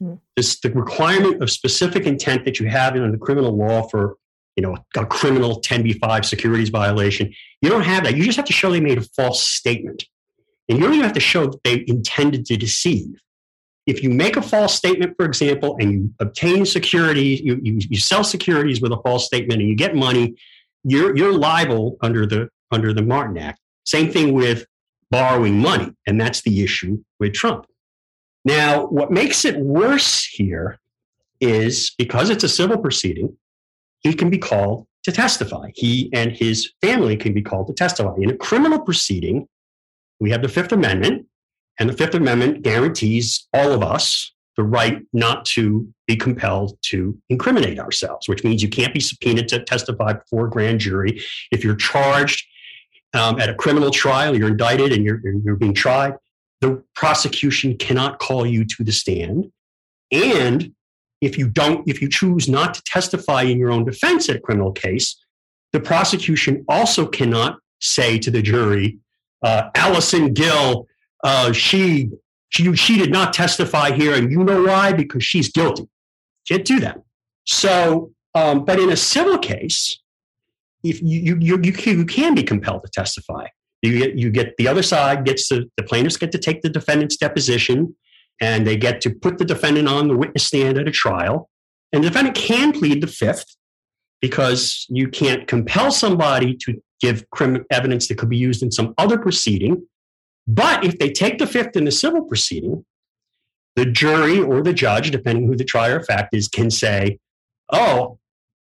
[0.00, 0.14] Hmm.
[0.36, 4.16] This the requirement of specific intent that you have in the criminal law for
[4.56, 7.32] you know a criminal 10b5 securities violation.
[7.60, 8.16] You don't have that.
[8.16, 10.04] You just have to show they made a false statement,
[10.68, 13.14] and you don't even have to show that they intended to deceive.
[13.86, 17.98] If you make a false statement, for example, and you obtain securities, you, you, you
[17.98, 20.34] sell securities with a false statement, and you get money,
[20.84, 23.60] you're you're liable under the under the Martin Act.
[23.84, 24.66] Same thing with
[25.10, 27.66] borrowing money, and that's the issue with Trump.
[28.44, 30.80] Now, what makes it worse here
[31.40, 33.36] is because it's a civil proceeding,
[34.02, 35.70] he can be called to testify.
[35.74, 38.14] He and his family can be called to testify.
[38.18, 39.48] In a criminal proceeding,
[40.20, 41.26] we have the Fifth Amendment,
[41.78, 47.18] and the Fifth Amendment guarantees all of us the right not to be compelled to
[47.30, 51.22] incriminate ourselves, which means you can't be subpoenaed to testify before a grand jury.
[51.50, 52.46] If you're charged
[53.14, 56.14] um, at a criminal trial, you're indicted and you're, you're being tried,
[56.60, 59.50] the prosecution cannot call you to the stand.
[60.12, 60.74] And
[61.22, 64.40] if you don't, if you choose not to testify in your own defense at a
[64.40, 65.16] criminal case,
[65.72, 68.98] the prosecution also cannot say to the jury,
[69.42, 70.86] uh, Allison Gill,
[71.24, 72.10] uh, she,
[72.50, 74.14] she, she did not testify here.
[74.14, 74.92] And you know why?
[74.92, 75.88] Because she's guilty.
[76.48, 76.98] Can't do that.
[77.46, 80.00] So Um, but in a civil case,
[80.82, 83.46] if you, you, you, can, you can be compelled to testify.
[83.82, 86.70] You get, you get the other side gets to, the plaintiffs get to take the
[86.70, 87.94] defendant's deposition
[88.42, 91.48] and they get to put the defendant on the witness stand at a trial.
[91.92, 93.56] And the defendant can plead the fifth
[94.20, 98.94] because you can't compel somebody to give criminal evidence that could be used in some
[98.98, 99.86] other proceeding.
[100.46, 102.84] But if they take the fifth in the civil proceeding,
[103.76, 107.18] the jury or the judge, depending who the trier of fact is, can say,
[107.72, 108.18] oh,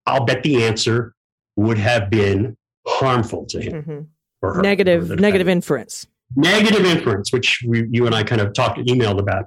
[0.06, 1.14] I'll bet the answer
[1.56, 3.82] would have been harmful to him.
[3.82, 4.06] Mhm.
[4.42, 6.06] or her, Negative, the negative inference.
[6.36, 9.46] negative inference, which we, you and I kind of talked emailed about.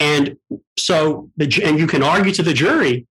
[0.00, 0.36] And
[0.78, 3.06] so, the, and you can argue to the jury,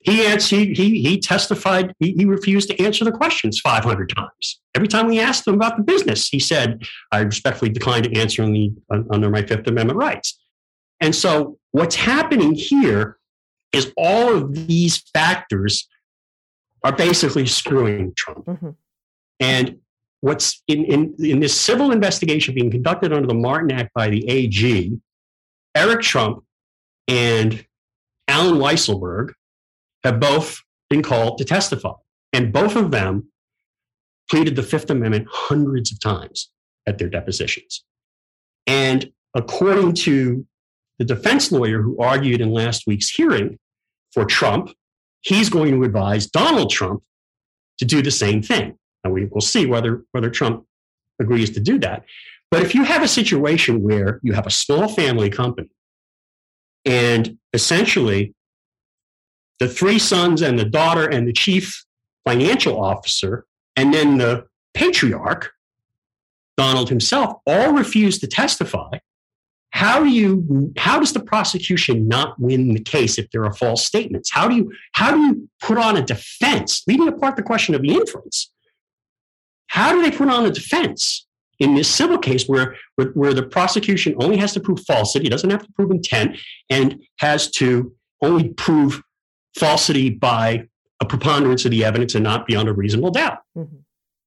[0.00, 4.60] he answered, he he, testified, he, he refused to answer the questions 500 times.
[4.74, 8.44] Every time we asked him about the business, he said, I respectfully declined to answer
[8.44, 10.40] the, under my Fifth Amendment rights.
[11.00, 13.18] And so, what's happening here
[13.72, 15.88] is all of these factors
[16.82, 18.44] are basically screwing Trump.
[18.46, 18.76] Mhm.
[19.38, 19.78] And
[20.20, 24.28] what's in, in, in this civil investigation being conducted under the Martin Act by the
[24.28, 24.92] AG,
[25.74, 26.44] Eric Trump
[27.08, 27.64] and
[28.28, 29.32] Allen Weisselberg
[30.04, 31.92] have both been called to testify.
[32.32, 33.28] And both of them
[34.30, 36.50] pleaded the Fifth Amendment hundreds of times
[36.86, 37.84] at their depositions.
[38.66, 40.46] And according to
[40.98, 43.58] the defense lawyer who argued in last week's hearing
[44.12, 44.70] for Trump,
[45.20, 47.02] he's going to advise Donald Trump
[47.78, 48.78] to do the same thing.
[49.04, 50.64] And we will see whether, whether Trump
[51.20, 52.04] agrees to do that.
[52.52, 55.70] But if you have a situation where you have a small family company
[56.84, 58.34] and essentially
[59.58, 61.82] the three sons and the daughter and the chief
[62.26, 65.50] financial officer, and then the patriarch,
[66.58, 68.98] Donald himself, all refuse to testify.
[69.70, 73.82] How do you how does the prosecution not win the case if there are false
[73.82, 74.30] statements?
[74.30, 77.80] How do you how do you put on a defense, leaving apart the question of
[77.80, 78.52] the inference?
[79.68, 81.26] How do they put on a defense
[81.62, 85.48] in this civil case where, where, where the prosecution only has to prove falsity, doesn't
[85.50, 86.36] have to prove intent,
[86.68, 89.00] and has to only prove
[89.56, 90.66] falsity by
[91.00, 93.38] a preponderance of the evidence and not beyond a reasonable doubt?
[93.56, 93.84] Mhm.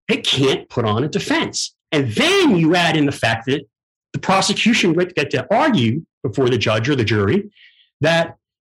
[0.08, 1.76] They can't put on a defense.
[1.91, 3.67] And then you add in the fact that
[4.13, 7.52] the prosecution would get to argue before the judge or the jury
[8.00, 8.38] that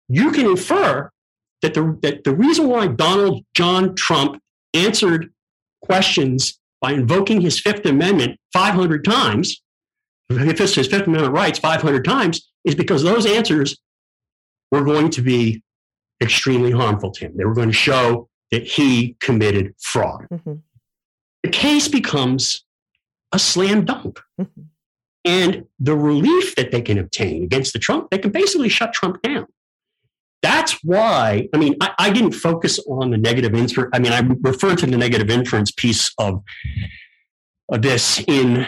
[0.08, 1.10] you can infer
[1.62, 4.42] that the, that the reason why Donald John Trump
[4.74, 5.34] answered
[5.82, 9.62] questions by invoking his Fifth Amendment 500 times,
[10.30, 13.78] his Fifth Amendment rights 500 times, is because those answers
[14.72, 15.64] were going to be
[16.22, 17.38] extremely harmful to him.
[17.38, 20.28] They were going to show that he committed fraud.
[20.32, 20.62] Mhm.
[21.44, 22.66] The case becomes
[23.32, 24.20] a slam dunk.
[24.40, 24.66] Mhm.
[25.24, 29.22] And the relief that they can obtain against the Trump, they can basically shut Trump
[29.22, 29.48] down.
[30.46, 33.90] That's why, I mean, I, I didn't focus on the negative inference.
[33.96, 36.44] I mean, I referred to the negative inference piece of,
[37.70, 38.68] of this in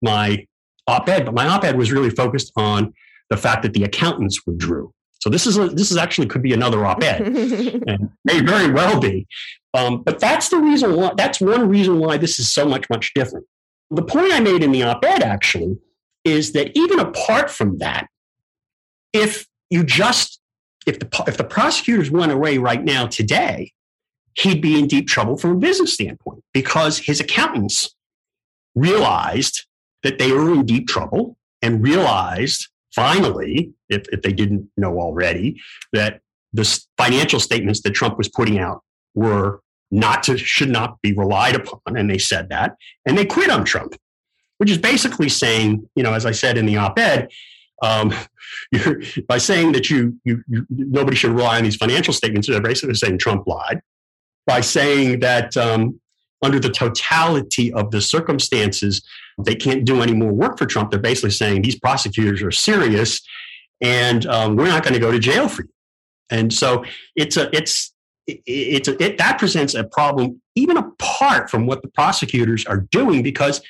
[0.00, 0.46] my
[0.86, 2.94] op ed, but my op ed was really focused on
[3.28, 4.94] the fact that the accountants withdrew.
[5.20, 7.20] So this is a, this is actually could be another op ed
[7.86, 9.26] and may very well be.
[9.74, 13.12] Um, but that's the reason why, that's one reason why this is so much, much
[13.12, 13.44] different.
[13.90, 15.76] The point I made in the op ed actually
[16.24, 18.06] is that even apart from that,
[19.12, 20.38] if you just,
[20.86, 23.72] if the, if the prosecutors went away right now today,
[24.34, 27.94] he'd be in deep trouble from a business standpoint because his accountants
[28.74, 29.66] realized
[30.02, 35.60] that they were in deep trouble and realized finally, if, if they didn't know already,
[35.92, 36.20] that
[36.52, 36.64] the
[36.98, 38.82] financial statements that Trump was putting out
[39.14, 43.50] were not to should not be relied upon, and they said that, and they quit
[43.50, 43.94] on Trump,
[44.58, 47.30] which is basically saying, you know, as I said in the op-ed,
[47.82, 48.14] um,
[49.28, 52.94] by saying that you, you, you nobody should rely on these financial statements, they're basically
[52.94, 53.82] saying Trump lied.
[54.46, 56.00] By saying that um,
[56.42, 59.02] under the totality of the circumstances,
[59.38, 60.90] they can't do any more work for Trump.
[60.90, 63.20] They're basically saying these prosecutors are serious,
[63.80, 65.68] and um, we're not going to go to jail for you.
[66.30, 67.92] And so it's a it's
[68.26, 72.78] it, it's a, it, that presents a problem even apart from what the prosecutors are
[72.78, 73.60] doing because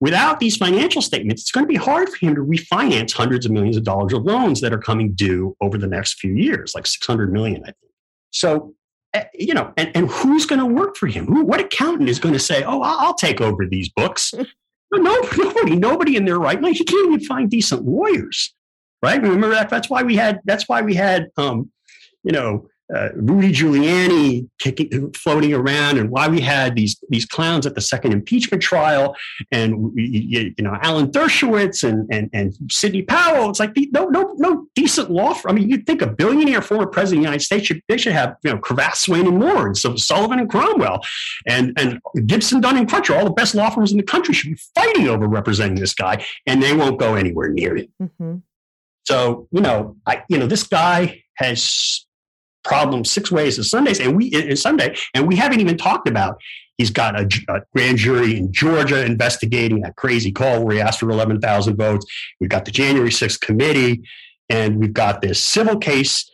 [0.00, 3.52] without these financial statements, it's going to be hard for him to refinance hundreds of
[3.52, 6.86] millions of dollars of loans that are coming due over the next few years, like
[6.86, 7.92] six hundred million, I think.
[8.30, 8.74] So
[9.14, 11.26] eh, you know, and, and who's going to work for him?
[11.26, 14.34] Who, what accountant is going to say, "Oh, I'll, I'll take over these books"?
[14.92, 16.76] no, nobody, nobody in their right mind.
[16.76, 18.54] He can't even find decent lawyers,
[19.02, 19.20] right?
[19.20, 19.70] Remember that?
[19.70, 20.40] That's why we had.
[20.44, 21.70] That's why we had, um,
[22.22, 27.66] you know, uh, Rudy Giuliani kicking, floating around, and why we had these these clowns
[27.66, 29.16] at the second impeachment trial,
[29.50, 33.50] and you, you know Alan Dershowitz and and and Sidney Powell.
[33.50, 35.34] It's like no no no decent law.
[35.34, 35.50] Firm.
[35.50, 38.12] I mean, you'd think a billionaire former president of the United States should they should
[38.12, 41.00] have you know Cravath, Swaine and Moore, and so Sullivan and Cromwell,
[41.46, 44.50] and and Gibson, Dunn and Crutcher, all the best law firms in the country should
[44.50, 47.90] be fighting over representing this guy, and they won't go anywhere near it.
[48.00, 48.36] Mm-hmm.
[49.04, 52.05] So you know, I you know this guy has
[52.66, 56.40] problem six ways of Sundays, and we in Sunday, and we haven't even talked about.
[56.78, 61.00] He's got a, a grand jury in Georgia investigating that crazy call where he asked
[61.00, 62.04] for eleven thousand votes.
[62.40, 64.02] We've got the January sixth committee,
[64.50, 66.30] and we've got this civil case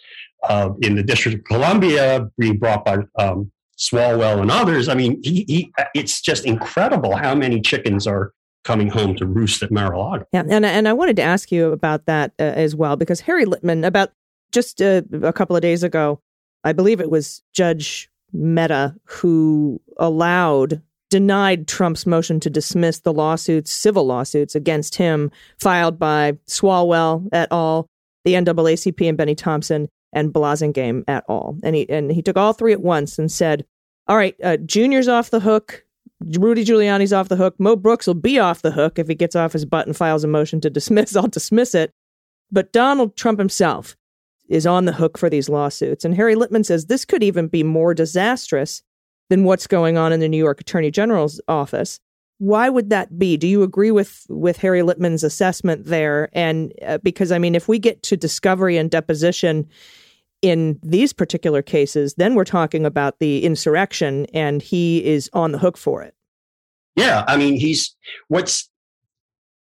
[0.49, 4.88] uh, in the District of Columbia being brought by um, Swalwell and others.
[4.88, 8.33] I mean, he, he, it's just incredible how many chickens are
[8.64, 10.25] coming home to roost at Mar-a-Lago.
[10.33, 13.45] Yeah, and and I wanted to ask you about that uh, as well because Harry
[13.45, 14.11] Litman about
[14.53, 16.21] just a, a couple of days ago,
[16.65, 23.73] I believe it was Judge Mehta who allowed, denied Trump's motion to dismiss the lawsuits,
[23.73, 27.87] civil lawsuits against him filed by Swalwell et al.,
[28.25, 31.59] the NAACP and Bennie Thompson, and Blassingame et al.
[31.62, 33.65] And he and he took all three at once and said,
[34.07, 35.85] "All right, uh, Junior's off the hook."
[36.38, 37.57] Rudy Giuliani's off the hook.
[37.59, 40.23] Mo Brooks will be off the hook if he gets off his butt and files
[40.23, 41.17] a motion to dismiss.
[41.17, 41.93] I'll dismiss it.
[42.53, 43.97] But Donald Trump himself,
[44.53, 46.05] is on the hook for these lawsuits.
[46.05, 48.83] And Harry Litman says this could even be more disastrous
[49.31, 51.99] than what's going on in the New York Attorney General's office.
[52.37, 53.38] Why would that be?
[53.38, 56.29] Do you agree with with Harry Litman's assessment there?
[56.35, 59.67] And uh, because I mean, if we get to discovery and deposition
[60.43, 65.59] in these particular cases, then we're talking about the insurrection, and he is on the
[65.59, 66.15] hook for it.
[66.95, 67.97] Yeah, I mean, he's
[68.29, 68.69] what's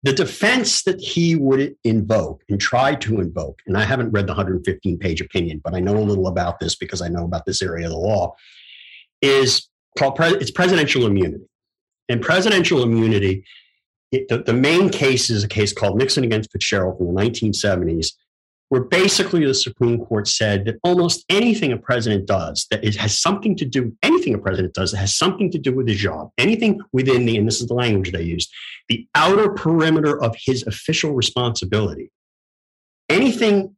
[0.03, 4.33] the defense that he would invoke and try to invoke, and I haven't read the
[4.33, 7.61] 115 page opinion, but I know a little about this because I know about this
[7.61, 8.35] area of the law,
[9.21, 11.45] is called it's presidential immunity.
[12.09, 13.43] And presidential immunity,
[14.11, 18.13] it, the, the main case is a case called Nixon against Fitzgerald from the 1970s,
[18.69, 23.55] where basically the Supreme Court said that almost anything a president does that has something
[23.55, 26.81] to do, anything a president does that has something to do with his job, anything
[26.91, 28.53] within the, and this is the language they used,
[28.89, 32.11] the outer perimeter of his official responsibility,
[33.07, 33.75] anything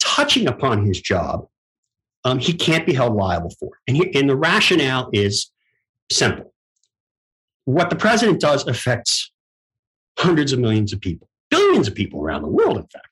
[0.00, 1.46] touching upon his job,
[2.24, 3.70] um, he can't be held liable for.
[3.88, 5.50] And, he, and the rationale is
[6.12, 6.52] simple.
[7.64, 9.32] What the president does affects
[10.18, 13.08] hundreds of millions of people, billions of people around the world, in fact.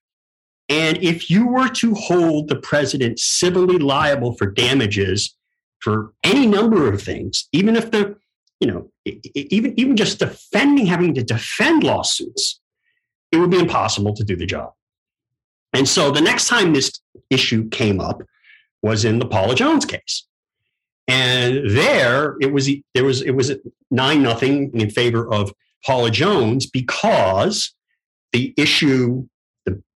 [0.72, 5.37] And if you were to hold the president civilly liable for damages
[5.80, 8.16] for any number of things, even if the,
[8.58, 12.58] you know, even, even just defending, having to defend lawsuits,
[13.30, 14.72] it would be impossible to do the job.
[15.74, 16.90] And so the next time this
[17.28, 18.22] issue came up
[18.80, 20.26] was in the Paula Jones case.
[21.06, 23.52] And there it was there was it was
[23.90, 25.52] nine nothing in favor of
[25.85, 27.74] Paula Jones because
[28.32, 29.26] the issue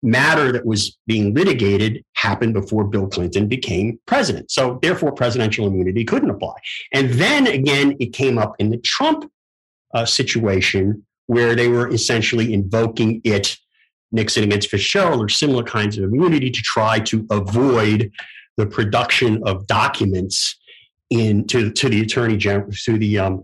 [0.03, 4.51] matter that was being litigated happened before Bill Clinton became president.
[4.51, 6.55] So, therefore, presidential immunity couldn't apply.
[6.91, 9.31] And then again, it came up in the Trump
[9.93, 13.57] uh, situation where they were essentially invoking it,
[14.11, 18.11] Nixon against Fitzgerald, or similar kinds of immunity to try to avoid
[18.57, 20.59] the production of documents
[21.09, 23.43] in to, to the attorney general, to the um,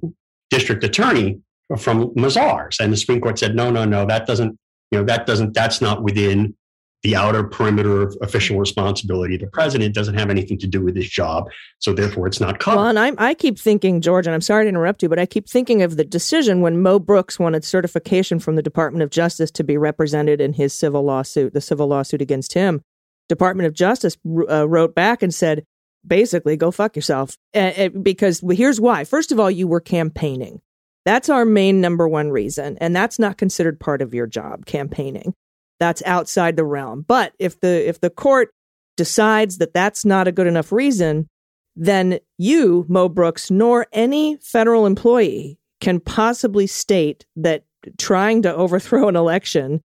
[0.50, 1.40] district attorney
[1.78, 2.80] from Mazars.
[2.80, 4.58] And the Supreme Court said, no, no, no, that doesn't
[4.92, 6.56] you know that doesn't that's not within
[7.04, 9.38] the outer perimeter of official responsibility.
[9.38, 11.50] The president doesn't have anything to do with his job,
[11.80, 12.78] so therefore it's not covered.
[12.78, 15.26] Well, and I, I keep thinking, George, and I'm sorry to interrupt you, but I
[15.26, 19.50] keep thinking of the decision when Mo Brooks wanted certification from the Department of Justice
[19.52, 22.82] to be represented in his civil lawsuit, the civil lawsuit against him.
[23.30, 24.18] Department of Justice
[24.50, 25.64] uh, wrote back and said,
[26.06, 29.06] basically, go fuck yourself, uh, because well, here's why.
[29.06, 30.62] First of all, you were campaigning.
[31.06, 32.78] That's our main number one reason.
[32.80, 35.34] And that's not considered part of your job, campaigning.
[35.80, 37.06] That's outside the realm.
[37.08, 38.50] But if the if the court
[38.98, 41.28] decides that that's not a good enough reason,
[41.76, 47.64] then you, Mo Brooks, nor any federal employee can possibly state that
[47.98, 49.82] trying to overthrow an election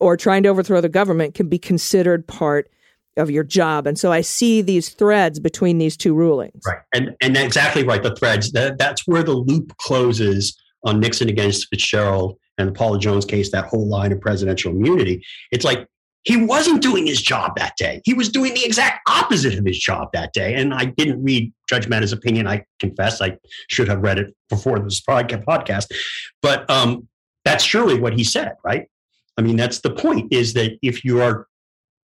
[0.00, 2.68] or trying to overthrow the government can be considered part
[3.18, 3.86] of your job.
[3.86, 6.62] And so I see these threads between these two rulings.
[6.66, 6.78] Right.
[6.94, 8.02] And and exactly right.
[8.02, 12.98] The threads, that, that's where the loop closes on Nixon against Fitzgerald and the Paula
[12.98, 15.24] Jones case, that whole line of presidential immunity.
[15.50, 15.86] It's like
[16.24, 18.00] he wasn't doing his job that day.
[18.04, 20.54] He was doing the exact opposite of his job that day.
[20.54, 22.46] And I didn't read Judge Mehta's opinion.
[22.46, 23.38] I confess I
[23.68, 25.86] should have read it before this podcast.
[26.42, 27.08] But um,
[27.44, 28.88] that's surely what he said, right?
[29.38, 31.46] I mean, that's the point is that if you are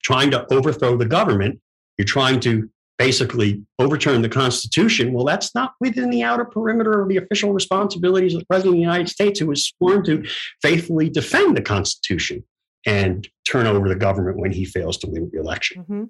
[0.04, 1.60] trying to overthrow the government,
[1.98, 5.12] you're trying to basically overturn the Constitution.
[5.12, 8.76] Well, that's not within the outer perimeter of the official responsibilities of the President of
[8.76, 10.24] the United States, who is sworn to
[10.62, 12.44] faithfully defend the Constitution
[12.86, 15.82] and turn over the government when he fails to win re-election.
[15.82, 16.04] Mm-hmm.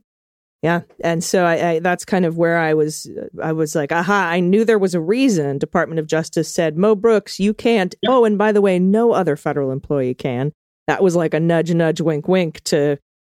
[0.62, 3.10] Yeah, and so I, I, that's kind of where I was.
[3.42, 4.30] I was like, aha!
[4.30, 5.58] I knew there was a reason.
[5.58, 7.94] Department of Justice said, Mo Brooks, you can't.
[8.00, 8.10] Yep.
[8.10, 10.52] Oh, and by the way, no other federal employee can.
[10.86, 12.98] That was like a nudge, nudge, wink, wink to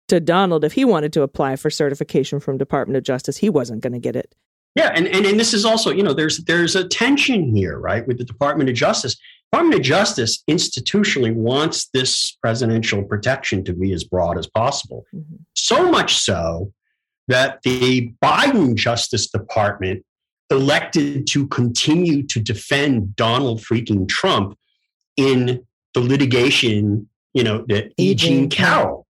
[0.09, 0.65] to Donald.
[0.65, 3.99] If he wanted to apply for certification from Department of Justice, he wasn't going to
[3.99, 4.35] get it.
[4.75, 8.07] Yeah, and, and and this is also, you know, there's there's a tension here, right,
[8.07, 9.17] with the Department of Justice.
[9.53, 15.05] Department of Justice institutionally wants this presidential protection to be as broad as possible.
[15.15, 15.37] Mm-hmm.
[15.55, 16.73] So much so
[17.29, 20.05] that the Biden Justice Department
[20.51, 24.59] elected to continue to defend Donald freaking Trump
[25.17, 28.15] in the litigation, you know, that E.
[28.17, 29.07] Jean Carroll.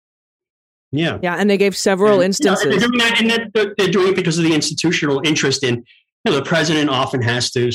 [0.93, 1.17] Yeah.
[1.21, 1.35] Yeah.
[1.35, 2.63] And they gave several and, instances.
[2.63, 5.83] You know, they're doing that, and they're doing it because of the institutional interest in,
[6.23, 7.69] you know, the president often has to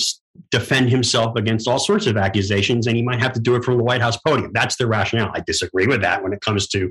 [0.51, 3.77] defend himself against all sorts of accusations, and he might have to do it from
[3.77, 4.53] the White House podium.
[4.55, 5.31] That's the rationale.
[5.35, 6.91] I disagree with that when it comes to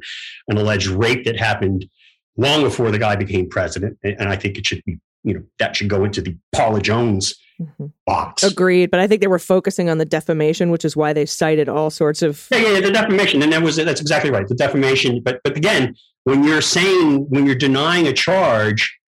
[0.49, 1.88] an alleged rape that happened
[2.36, 3.97] long before the guy became president.
[4.03, 7.34] And I think it should be, you know, that should go into the Paula Jones
[7.59, 7.88] mm-hmm.
[8.05, 8.43] box.
[8.43, 8.91] Agreed.
[8.91, 11.89] But I think they were focusing on the defamation, which is why they cited all
[11.89, 12.47] sorts of.
[12.51, 13.41] Yeah, yeah, the defamation.
[13.41, 14.47] And that was, that's exactly right.
[14.47, 15.21] The defamation.
[15.23, 15.95] But, but again,
[16.28, 18.99] when you're saying, when you're denying a charge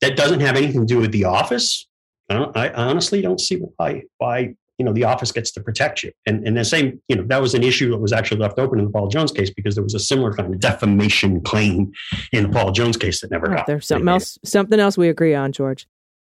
[0.00, 1.86] that doesn't have anything to do with the office,
[2.30, 6.12] I, I honestly don't see why, why you know the office gets to protect you.
[6.24, 8.78] And and the same you know that was an issue that was actually left open
[8.78, 11.92] in the Paula Jones case because there was a similar kind of defamation claim
[12.32, 15.34] in the Paula Jones case that never got there's something else something else we agree
[15.34, 15.86] on george.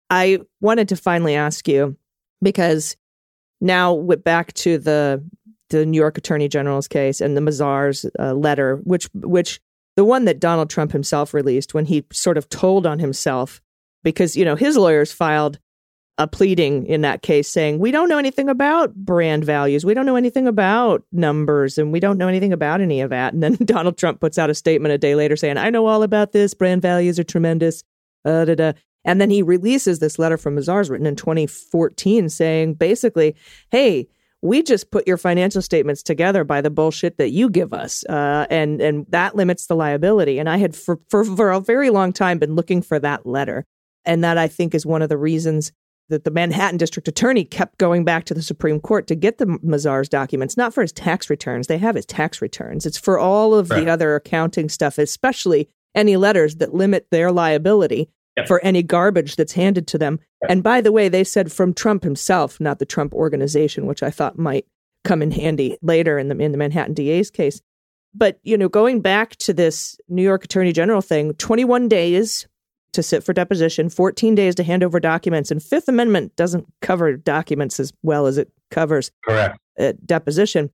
[0.10, 1.98] I wanted to finally ask you
[2.42, 2.98] because
[3.62, 5.24] now with back to the
[5.70, 9.62] the new york attorney general's case and the mazars uh, letter which which
[9.96, 13.62] the one that donald trump himself released when he sort of told on himself
[14.04, 15.60] because you know his lawyers filed
[16.22, 19.86] a pleading in that case saying, We don't know anything about brand values.
[19.86, 23.34] We don't know anything about numbers and we don't know anything about any of that.
[23.34, 26.04] And then Donald Trump puts out a statement a day later saying, I know all
[26.04, 26.54] about this.
[26.54, 27.84] Brand values are tremendous.
[28.24, 28.74] Uh, da, da.
[29.04, 33.36] And then he releases this letter from Mazars written in 2014 saying basically,
[33.72, 34.08] Hey,
[34.42, 38.48] we just put your financial statements together by the bullshit that you give us, uh,
[38.50, 40.40] and and that limits the liability.
[40.40, 43.66] And I had for, for for a very long time been looking for that letter,
[44.06, 45.72] and that I think is one of the reasons
[46.10, 49.46] that the Manhattan district attorney kept going back to the Supreme Court to get the
[49.46, 51.68] Mazars documents, not for his tax returns.
[51.68, 52.86] They have his tax returns.
[52.86, 53.86] It's for all of right.
[53.86, 58.48] the other accounting stuff, especially any letters that limit their liability yep.
[58.48, 60.20] for any garbage that's handed to them.
[60.42, 60.52] Right.
[60.52, 64.10] And by the way, they said from Trump himself, not the Trump organization, which I
[64.10, 64.66] thought might
[65.04, 67.62] come in handy later in the in the Manhattan DA's case.
[68.14, 72.48] But you know, going back to this New York Attorney General thing, 21 days
[72.94, 77.16] to sit for deposition, 14 days to hand over documents, and Fifth Amendment doesn't cover
[77.16, 79.58] documents as well as it covers correct
[80.06, 80.70] deposition.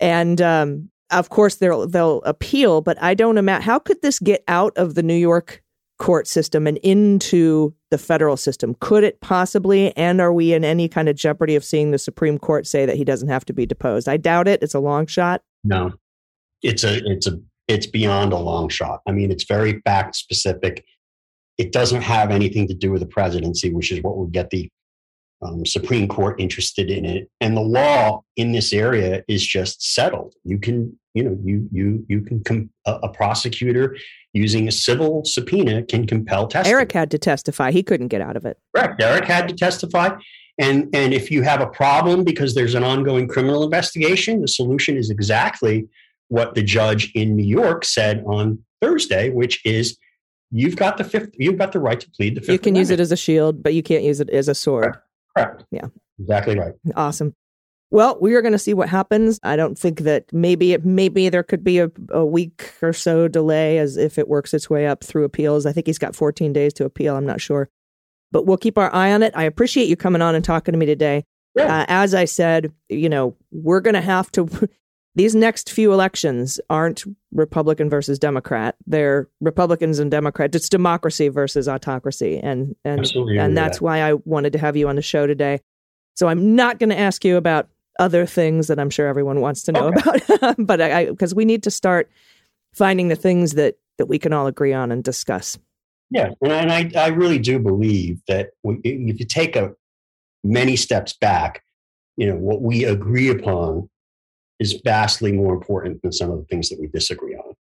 [0.00, 4.44] And um, of course, they'll they'll appeal, but I don't imagine how could this get
[4.48, 5.62] out of the New York
[5.98, 8.76] court system and into the federal system?
[8.80, 9.96] Could it possibly?
[9.96, 12.96] And are we in any kind of jeopardy of seeing the Supreme Court say that
[12.96, 14.08] he doesn't have to be deposed?
[14.08, 14.62] I doubt it.
[14.62, 15.42] It's a long shot.
[15.62, 15.92] No,
[16.62, 19.00] it's a it's a it's beyond a long shot.
[19.06, 20.84] I mean, it's very fact specific
[21.58, 24.68] it doesn't have anything to do with the presidency, which is what would get the
[25.42, 27.30] um, Supreme Court interested in it.
[27.40, 30.34] And the law in this area is just settled.
[30.44, 33.96] You can, you know, you you you can com- a, a, prosecutor
[34.32, 36.74] using a civil subpoena can compel testimony.
[36.74, 38.58] Eric had to testify; he couldn't get out of it.
[38.74, 39.00] Correct.
[39.00, 40.10] Eric had to testify.
[40.58, 44.96] And and if you have a problem because there's an ongoing criminal investigation, the solution
[44.96, 45.86] is exactly
[46.28, 49.96] what the judge in New York said on Thursday, which is
[50.50, 52.80] you've got the fifth you've got the right to plead the fifth you can amendment.
[52.80, 54.96] use it as a shield but you can't use it as a sword
[55.36, 55.64] correct, correct.
[55.70, 55.86] yeah
[56.20, 57.34] exactly right awesome
[57.90, 61.42] well we are going to see what happens i don't think that maybe maybe there
[61.42, 65.04] could be a, a week or so delay as if it works its way up
[65.04, 67.68] through appeals i think he's got 14 days to appeal i'm not sure
[68.32, 70.78] but we'll keep our eye on it i appreciate you coming on and talking to
[70.78, 71.24] me today
[71.54, 71.80] yeah.
[71.80, 74.68] Uh, as I said, you know, we're going to have to
[75.14, 78.76] these next few elections aren't Republican versus Democrat.
[78.86, 80.56] They're Republicans and Democrats.
[80.56, 82.40] It's democracy versus autocracy.
[82.42, 83.84] And and Absolutely and that's that.
[83.84, 85.60] why I wanted to have you on the show today.
[86.16, 87.68] So I'm not going to ask you about
[87.98, 90.20] other things that I'm sure everyone wants to know okay.
[90.34, 92.10] about, but I because we need to start
[92.72, 95.58] finding the things that that we can all agree on and discuss.
[96.10, 99.72] Yeah, and I I really do believe that if you take a
[100.42, 101.62] many steps back,
[102.16, 103.88] you know what we agree upon
[104.60, 107.54] is vastly more important than some of the things that we disagree on.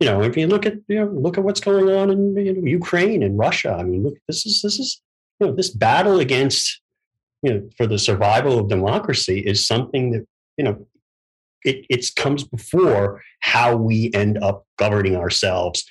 [0.00, 2.54] you know, if you look at you know, look at what's going on in you
[2.54, 3.76] know, Ukraine and Russia.
[3.78, 5.00] I mean, look, this is this is
[5.40, 6.80] you know, this battle against
[7.42, 10.26] you know for the survival of democracy is something that
[10.56, 10.86] you know
[11.64, 15.84] it it comes before how we end up governing ourselves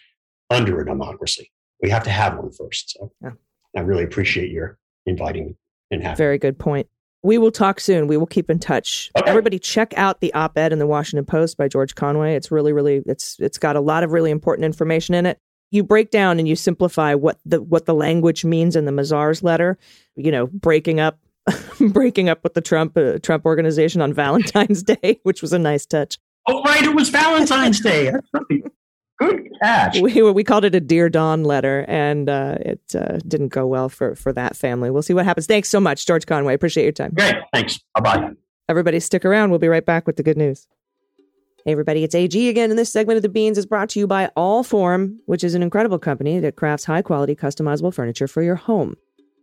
[0.49, 1.51] under a democracy.
[1.81, 2.97] We have to have one first.
[2.97, 3.31] So Yeah.
[3.75, 5.55] I really appreciate your inviting me
[5.91, 6.17] and having.
[6.17, 6.87] Very good point.
[7.23, 8.07] We will talk soon.
[8.07, 9.11] We will keep in touch.
[9.17, 9.29] Okay.
[9.29, 12.35] Everybody check out the op-ed in the Washington Post by George Conway.
[12.35, 15.37] It's really really it's it's got a lot of really important information in it.
[15.69, 19.43] You break down and you simplify what the what the language means in the Mazars
[19.43, 19.77] letter,
[20.15, 21.19] you know, breaking up
[21.91, 25.85] breaking up with the Trump uh, Trump organization on Valentine's Day, which was a nice
[25.85, 26.17] touch.
[26.47, 28.11] Oh, right, it was Valentine's Day.
[29.19, 29.99] Good catch.
[29.99, 33.89] We we called it a Dear Dawn letter and uh, it uh, didn't go well
[33.89, 34.91] for for that family.
[34.91, 35.47] We'll see what happens.
[35.47, 36.53] Thanks so much, George Conway.
[36.53, 37.13] Appreciate your time.
[37.15, 37.35] Great.
[37.51, 37.79] Thanks.
[37.95, 38.29] Bye bye.
[38.69, 39.49] Everybody, stick around.
[39.49, 40.67] We'll be right back with the good news.
[41.65, 44.07] Hey, everybody, it's AG again, and this segment of The Beans is brought to you
[44.07, 48.55] by Allform, which is an incredible company that crafts high quality, customizable furniture for your
[48.55, 48.95] home.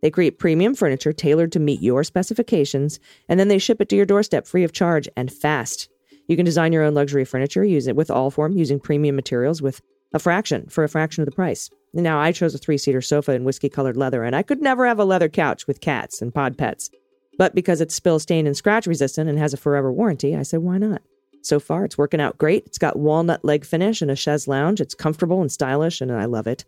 [0.05, 3.95] They create premium furniture tailored to meet your specifications, and then they ship it to
[3.95, 5.89] your doorstep free of charge and fast.
[6.27, 9.81] You can design your own luxury furniture, use it with Allform using premium materials with
[10.13, 11.71] a fraction for a fraction of the price.
[11.91, 14.85] Now, I chose a three seater sofa in whiskey colored leather, and I could never
[14.85, 16.91] have a leather couch with cats and pod pets.
[17.39, 20.59] But because it's spill, stain, and scratch resistant and has a forever warranty, I said,
[20.59, 21.01] why not?
[21.41, 22.67] So far, it's working out great.
[22.67, 24.81] It's got walnut leg finish and a chaise lounge.
[24.81, 26.63] It's comfortable and stylish, and I love it.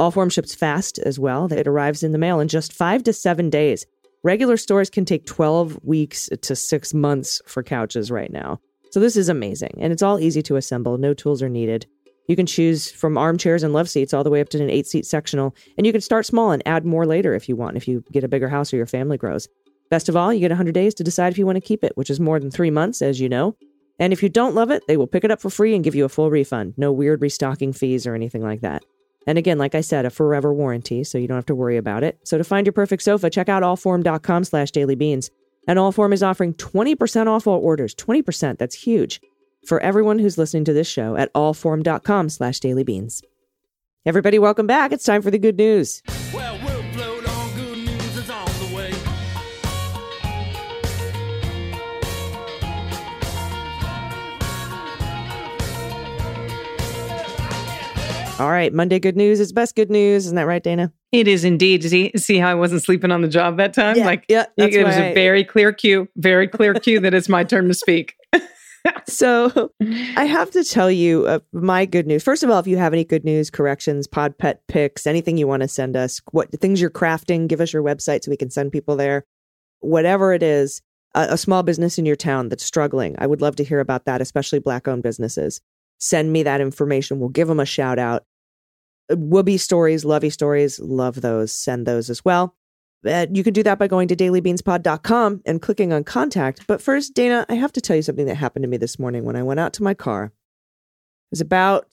[0.00, 1.52] Allform ships fast as well.
[1.52, 3.84] It arrives in the mail in just five to seven days.
[4.22, 8.60] Regular stores can take 12 weeks to six months for couches right now.
[8.92, 9.76] So this is amazing.
[9.78, 10.96] And it's all easy to assemble.
[10.96, 11.86] No tools are needed.
[12.28, 14.86] You can choose from armchairs and love seats all the way up to an eight
[14.86, 15.54] seat sectional.
[15.76, 18.24] And you can start small and add more later if you want, if you get
[18.24, 19.48] a bigger house or your family grows.
[19.90, 21.94] Best of all, you get 100 days to decide if you want to keep it,
[21.96, 23.54] which is more than three months, as you know.
[23.98, 25.94] And if you don't love it, they will pick it up for free and give
[25.94, 26.72] you a full refund.
[26.78, 28.82] No weird restocking fees or anything like that.
[29.26, 32.02] And again, like I said, a forever warranty, so you don't have to worry about
[32.04, 32.18] it.
[32.24, 35.30] So to find your perfect sofa, check out allform.com slash dailybeans.
[35.68, 37.94] And Allform is offering 20% off all orders.
[37.94, 39.20] 20%, that's huge.
[39.66, 43.22] For everyone who's listening to this show at allform.com slash dailybeans.
[44.06, 44.92] Everybody, welcome back.
[44.92, 46.02] It's time for the good news.
[58.40, 60.26] All right, Monday good news is best good news.
[60.26, 60.92] Isn't that right, Dana?
[61.12, 61.84] It is indeed.
[61.84, 63.96] See, see how I wasn't sleeping on the job that time?
[63.96, 67.44] Yeah, like, yeah, it was a very clear cue, very clear cue that it's my
[67.44, 68.14] turn to speak.
[69.06, 72.22] So I have to tell you uh, my good news.
[72.22, 75.46] First of all, if you have any good news, corrections, pod pet picks, anything you
[75.46, 78.50] want to send us, what things you're crafting, give us your website so we can
[78.50, 79.24] send people there.
[79.80, 80.80] Whatever it is,
[81.14, 84.04] a, a small business in your town that's struggling, I would love to hear about
[84.04, 85.60] that, especially black owned businesses.
[85.98, 87.18] Send me that information.
[87.20, 88.24] We'll give them a shout out.
[89.10, 91.52] Whoopee stories, lovey stories, love those.
[91.52, 92.54] Send those as well.
[93.06, 96.66] Uh, you can do that by going to dailybeanspod.com and clicking on contact.
[96.66, 99.24] But first, Dana, I have to tell you something that happened to me this morning
[99.24, 100.24] when I went out to my car.
[100.26, 100.32] It
[101.32, 101.86] was about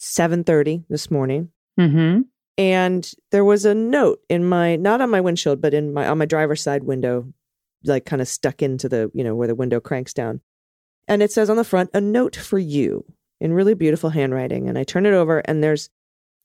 [0.00, 2.22] 7:30 this morning, Mm-hmm.
[2.56, 6.18] and there was a note in my not on my windshield, but in my on
[6.18, 7.32] my driver's side window,
[7.84, 10.40] like kind of stuck into the, you know, where the window cranks down.
[11.06, 13.04] And it says on the front, a note for you
[13.40, 14.68] in really beautiful handwriting.
[14.68, 15.88] And I turn it over and there's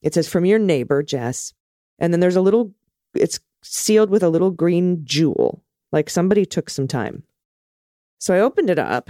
[0.03, 1.53] it says from your neighbor, Jess.
[1.97, 2.73] And then there's a little
[3.15, 7.23] it's sealed with a little green jewel, like somebody took some time.
[8.19, 9.09] So I opened it up,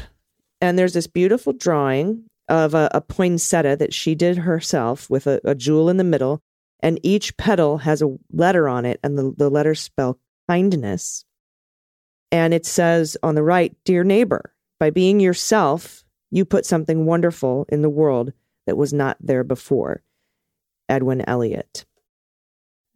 [0.61, 5.39] and there's this beautiful drawing of a, a poinsettia that she did herself with a,
[5.43, 6.41] a jewel in the middle,
[6.81, 11.25] and each petal has a letter on it, and the, the letters spell kindness.
[12.31, 17.65] And it says on the right, Dear neighbor, by being yourself, you put something wonderful
[17.69, 18.33] in the world
[18.65, 20.01] that was not there before.
[20.89, 21.85] Edwin Elliot.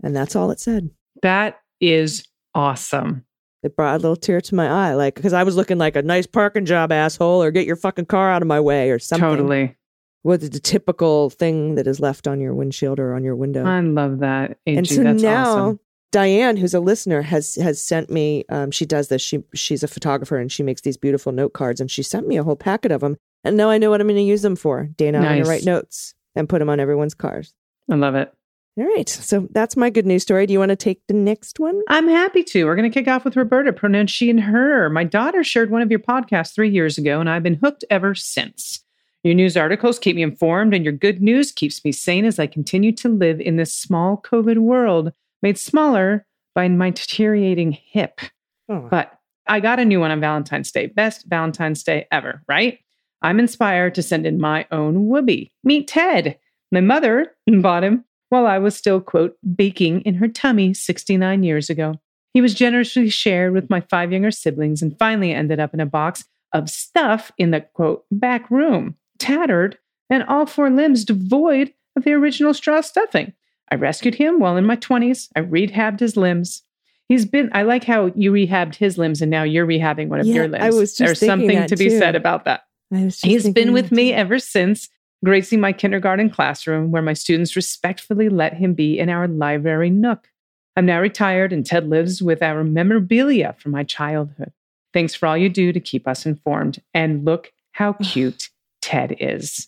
[0.04, 0.90] And that's all it said.
[1.22, 3.26] That is awesome.
[3.64, 6.02] It brought a little tear to my eye, like because I was looking like a
[6.02, 9.28] nice parking job, asshole, or get your fucking car out of my way, or something.
[9.28, 9.76] Totally.
[10.22, 13.66] What's the typical thing that is left on your windshield or on your window?
[13.66, 14.58] I love that.
[14.68, 15.80] AG, and so that's now awesome.
[16.12, 18.46] Diane, who's a listener, has has sent me.
[18.50, 19.22] Um, she does this.
[19.22, 22.38] She she's a photographer and she makes these beautiful note cards, and she sent me
[22.38, 23.18] a whole packet of them.
[23.44, 24.86] And now I know what I'm going to use them for.
[24.98, 27.54] Dana, I'm going to write notes and put them on everyone's cars.
[27.90, 28.34] I love it.
[28.78, 30.46] All right, so that's my good news story.
[30.46, 31.82] Do you want to take the next one?
[31.90, 32.66] I'm happy to.
[32.66, 34.88] We're going to kick off with Roberta, pronouns she and her.
[34.90, 38.14] My daughter shared one of your podcasts three years ago, and I've been hooked ever
[38.14, 38.84] since.
[39.24, 42.46] Your news articles keep me informed, and your good news keeps me sane as I
[42.46, 45.12] continue to live in this small COVID world
[45.42, 48.22] made smaller by my deteriorating hip.
[48.70, 49.12] Oh, But
[49.48, 50.86] I got a new one on Valentine's Day.
[50.86, 52.78] Best Valentine's Day ever, right?
[53.24, 55.52] I'm inspired to send in my own whoopee.
[55.64, 56.38] Meet Ted.
[56.72, 61.70] My mother bought him while I was still, quote, baking in her tummy 69 years
[61.70, 61.96] ago.
[62.34, 65.86] He was generously shared with my five younger siblings and finally ended up in a
[65.86, 69.78] box of stuff in the, quote, back room, tattered
[70.10, 73.34] and all four limbs devoid of the original straw stuffing.
[73.72, 75.30] I rescued him while in my 20s.
[75.36, 76.64] I rehabbed his limbs.
[77.10, 80.26] He's been, I like how you rehabbed his limbs and now you're rehabbing one of
[80.28, 80.64] Yeah, your limbs.
[80.64, 81.98] I was just There's something to be too.
[81.98, 82.62] said about that.
[82.94, 84.90] I was just He's been with me ever since,
[85.24, 90.30] gracing my kindergarten classroom where my students respectfully let him be in our library nook.
[90.76, 94.54] I'm now retired and Ted lives with our memorabilia from my childhood.
[94.94, 96.82] Thanks for all you do to keep us informed.
[96.94, 98.50] And look how cute
[98.82, 99.68] Ted is.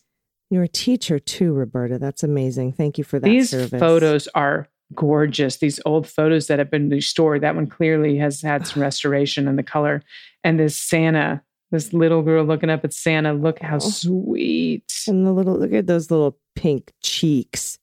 [0.49, 1.99] You're a teacher too, Roberta.
[1.99, 2.73] That's amazing.
[2.73, 3.79] Thank you for that These service.
[3.79, 5.57] photos are gorgeous.
[5.57, 7.41] These old photos that have been restored.
[7.41, 10.01] That one clearly has had some restoration in the color.
[10.43, 13.79] And this Santa, this little girl looking up at Santa, look how Oh.
[13.79, 14.91] sweet.
[15.07, 17.77] And the little look at those little pink cheeks.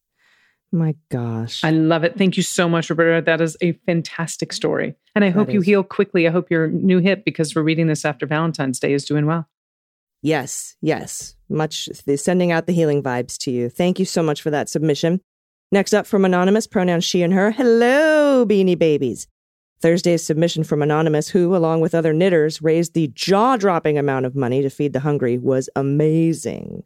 [0.73, 1.63] My gosh.
[1.63, 2.19] I love it.
[2.19, 3.25] Thank you so much, Roberta.
[3.25, 4.95] That is a fantastic story.
[5.15, 6.27] And I hope you heal quickly.
[6.27, 9.49] I hope your new hip, because we're reading this after Valentine's Day, is doing well.
[10.23, 11.37] Yes, yes.
[11.49, 13.69] Much sending out the healing vibes to you.
[13.69, 15.21] Thank you so much for that submission.
[15.73, 17.53] Next up from Anonymous, pronouns she and her.
[17.53, 19.29] Hello, Beanie Babies.
[19.81, 24.35] Thursday's submission from Anonymous, who, along with other knitters, raised the jaw dropping amount of
[24.35, 26.83] money to feed the hungry, was amazing.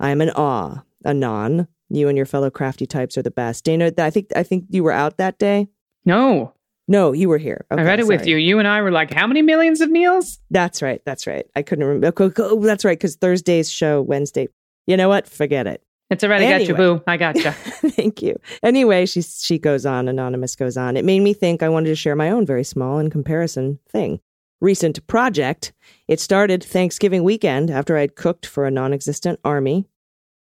[0.00, 0.82] I am in awe.
[1.04, 3.64] Anon, you and your fellow crafty types are the best.
[3.64, 5.68] Dana, I think I think you were out that day.
[6.04, 6.52] No,
[6.88, 7.64] No, you were here.
[7.70, 8.36] I Okay, read it with you.
[8.36, 10.38] You and I were like, how many millions of meals?
[10.50, 11.00] That's right.
[11.04, 11.46] That's right.
[11.56, 12.12] I couldn't remember.
[12.38, 12.98] Oh, that's right.
[12.98, 14.48] Because Thursday's show, Wednesday.
[14.86, 15.26] You know what?
[15.28, 15.82] Forget it.
[16.08, 16.40] It's right.
[16.40, 16.96] I got you, Anyway.
[16.98, 17.02] boo.
[17.06, 17.50] I got you.
[17.90, 18.38] Thank you.
[18.62, 20.08] Anyway, she she goes on.
[20.08, 20.96] Anonymous goes on.
[20.96, 24.20] It made me think I wanted to share my own very small in comparison thing.
[24.60, 25.72] Recent project.
[26.08, 29.86] It started Thanksgiving weekend after I'd cooked for a non-existent army,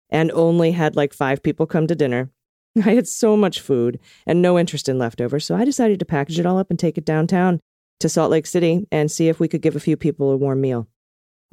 [0.09, 2.31] and only had like five people come to dinner.
[2.85, 6.39] I had so much food and no interest in leftovers, so I decided to package
[6.39, 7.61] it all up and take it downtown
[8.01, 10.61] to Salt Lake City and see if we could give a few people a warm
[10.63, 10.89] meal.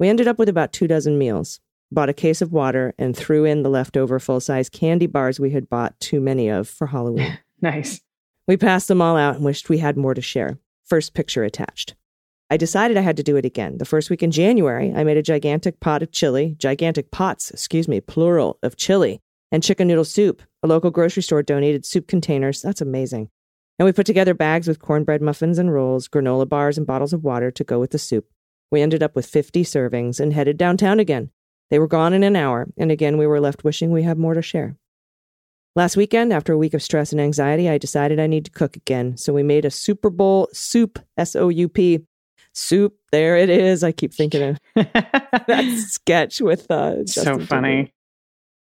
[0.00, 1.60] We ended up with about two dozen meals
[1.90, 5.50] bought a case of water, and threw in the leftover full size candy bars we
[5.50, 7.38] had bought too many of for Halloween.
[7.60, 8.00] nice.
[8.46, 10.58] we passed them all out and wished we had more to share.
[10.84, 11.94] First picture attached.
[12.50, 13.76] I decided I had to do it again.
[13.76, 17.86] The first week in January, I made a gigantic pot of chili, gigantic pots, excuse
[17.86, 19.20] me, plural, of chili,
[19.52, 20.42] and chicken noodle soup.
[20.62, 22.62] A local grocery store donated soup containers.
[22.62, 23.28] That's amazing.
[23.78, 27.22] And we put together bags with cornbread muffins and rolls, granola bars, and bottles of
[27.22, 28.26] water to go with the soup.
[28.70, 31.30] We ended up with 50 servings and headed downtown again.
[31.70, 34.34] They were gone in an hour, and again we were left wishing we had more
[34.34, 34.76] to share.
[35.76, 38.74] Last weekend, after a week of stress and anxiety, I decided I need to cook
[38.76, 39.16] again.
[39.16, 42.00] So we made a Super Bowl soup, S O U P.
[42.54, 43.84] Soup, there it is.
[43.84, 47.46] I keep thinking of that sketch with uh, so funny.
[47.46, 47.92] Timberlake.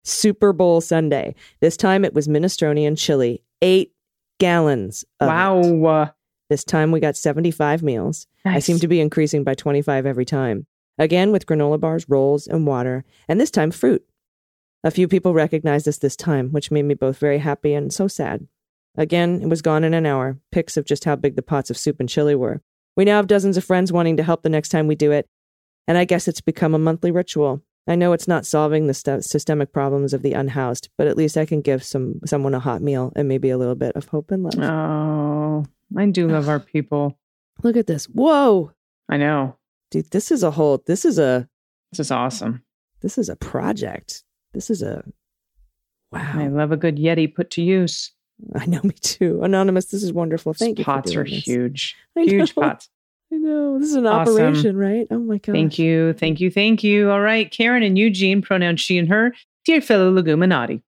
[0.06, 1.36] Super Bowl Sunday.
[1.62, 3.44] This time it was minestrone and chili.
[3.62, 3.92] Eight
[4.40, 5.06] gallons.
[5.20, 6.04] Of Wow.
[6.04, 6.10] it.
[6.50, 8.28] This time we got 75 meals.
[8.46, 10.66] I seem to be increasing by 25 every time.
[10.98, 14.06] Again with granola bars, rolls, and water, and this time fruit.
[14.84, 18.08] A few people recognized us this time, which made me both very happy and so
[18.08, 18.48] sad.
[18.96, 20.38] Again, it was gone in an hour.
[20.52, 22.62] Pics of just how big the pots of soup and chili were.
[22.96, 25.28] We now have dozens of friends wanting to help the next time we do it,
[25.88, 27.64] and I guess it's become a monthly ritual.
[27.88, 31.38] I know it's not solving the st- systemic problems of the unhoused, but at least
[31.38, 34.32] I can give some someone a hot meal and maybe a little bit of hope
[34.32, 34.60] and love.
[34.60, 35.66] Oh,
[35.98, 37.18] I do love our people.
[37.64, 38.06] Look at this.
[38.06, 38.72] Whoa.
[39.10, 39.58] I know.
[39.94, 41.48] Dude, this is a whole this is a
[41.92, 42.64] This is awesome.
[43.02, 44.24] this is a project.
[44.54, 45.04] This is a
[46.12, 46.32] wow.
[46.34, 48.12] I love a good Yeti put to use.
[48.56, 49.44] I know, me too.
[49.44, 50.54] Anonymous, this is wonderful.
[50.56, 50.86] Thank you.
[50.86, 51.46] pots are this.
[51.46, 51.96] huge.
[52.18, 52.64] I Huge know.
[52.64, 52.90] pots.
[53.32, 53.78] I know.
[53.78, 54.34] This is an Awesome.
[54.36, 55.06] operation, right?
[55.12, 55.54] Oh my god.
[55.54, 56.14] Thank you.
[56.14, 56.50] Thank you.
[56.50, 57.12] Thank you.
[57.12, 57.52] All right.
[57.52, 59.34] Karen and Eugene, pronouns she and her.
[59.66, 60.82] Dear fellow Leguminati.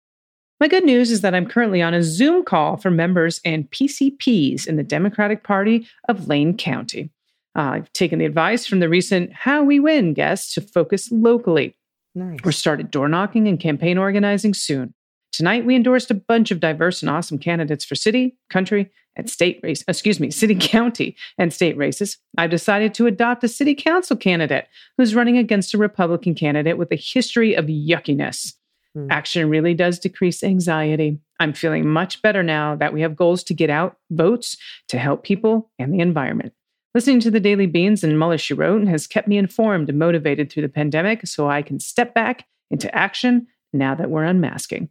[0.60, 4.66] My good news is that I'm currently on a Zoom call for members and PCPs
[4.68, 7.12] in the Democratic Party of Lane County.
[7.56, 11.78] Uh, I've taken the advice from the recent How We Win guests to focus locally.
[12.14, 12.40] Nice.
[12.44, 14.94] We're started door knocking and campaign organizing soon.
[15.32, 19.60] Tonight, we endorsed a bunch of diverse and awesome candidates for city, country, and state
[19.64, 19.84] race.
[19.88, 22.18] Excuse me, city, county, and state races.
[22.38, 26.92] I've decided to adopt a city council candidate who's running against a Republican candidate with
[26.92, 28.54] a history of yuckiness.
[28.94, 29.08] Hmm.
[29.10, 31.20] Action really does decrease anxiety.
[31.40, 34.58] I'm feeling much better now that we have goals to get out votes
[34.90, 36.54] to help people and the environment.
[36.96, 40.50] Listening to the Daily Beans and Mueller She Wrote has kept me informed and motivated
[40.50, 44.88] through the pandemic so I can step back into action now that we're unmasking.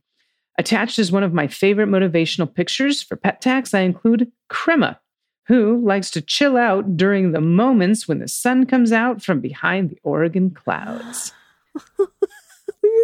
[0.58, 3.72] Attached is one of my favorite motivational pictures for pet tax.
[3.72, 5.00] I include Crema,
[5.46, 9.88] who likes to chill out during the moments when the sun comes out from behind
[9.88, 11.32] the Oregon clouds.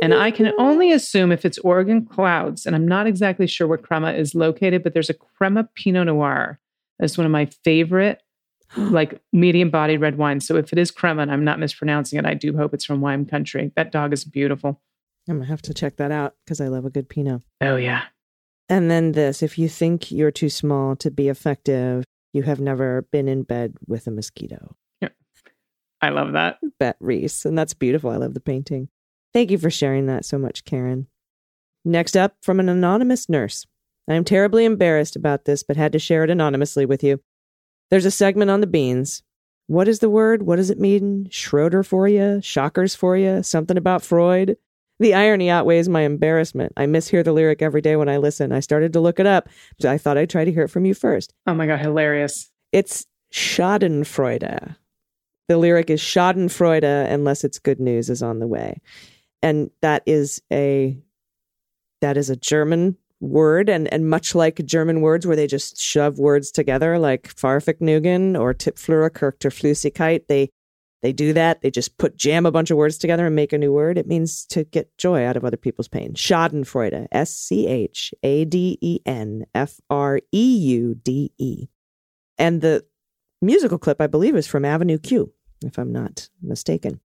[0.02, 3.76] And I can only assume if it's Oregon clouds, and I'm not exactly sure where
[3.76, 6.58] Crema is located, but there's a Crema Pinot Noir.
[6.98, 8.22] That's one of my favorite,
[8.76, 10.40] like medium bodied red wine.
[10.40, 13.00] So if it is Crema and I'm not mispronouncing it, I do hope it's from
[13.00, 13.72] wine country.
[13.76, 14.80] That dog is beautiful.
[15.28, 17.42] I'm gonna have to check that out because I love a good Pinot.
[17.60, 18.04] Oh, yeah.
[18.68, 23.02] And then this: if you think you're too small to be effective, you have never
[23.10, 24.76] been in bed with a mosquito.
[25.00, 25.08] Yeah.
[26.00, 26.58] I love that.
[26.78, 28.10] Bette Reese, and that's beautiful.
[28.10, 28.88] I love the painting.
[29.32, 31.06] Thank you for sharing that so much, Karen.
[31.84, 33.66] Next up, from an anonymous nurse.
[34.08, 37.20] I am terribly embarrassed about this, but had to share it anonymously with you.
[37.90, 39.22] There's a segment on the beans.
[39.66, 40.42] What is the word?
[40.42, 41.28] What does it mean?
[41.30, 42.40] Schroeder for you?
[42.42, 43.42] Shockers for you?
[43.42, 44.56] Something about Freud?
[44.98, 46.72] The irony outweighs my embarrassment.
[46.76, 48.52] I mishear the lyric every day when I listen.
[48.52, 49.48] I started to look it up.
[49.78, 51.32] but I thought I'd try to hear it from you first.
[51.46, 52.50] Oh my God, hilarious.
[52.72, 54.76] It's Schadenfreude.
[55.48, 58.80] The lyric is Schadenfreude unless it's good news is on the way.
[59.42, 60.98] And that is a
[62.02, 66.18] that is a German word and and much like German words where they just shove
[66.18, 70.50] words together like Fahrvergnügen or Flüssigkeit, they
[71.02, 71.62] they do that.
[71.62, 73.96] They just put jam a bunch of words together and make a new word.
[73.96, 76.12] It means to get joy out of other people's pain.
[76.12, 81.68] Schadenfreude, S C H A D E N F R E U D E.
[82.38, 82.84] And the
[83.40, 85.32] musical clip, I believe, is from Avenue Q,
[85.64, 87.00] if I'm not mistaken.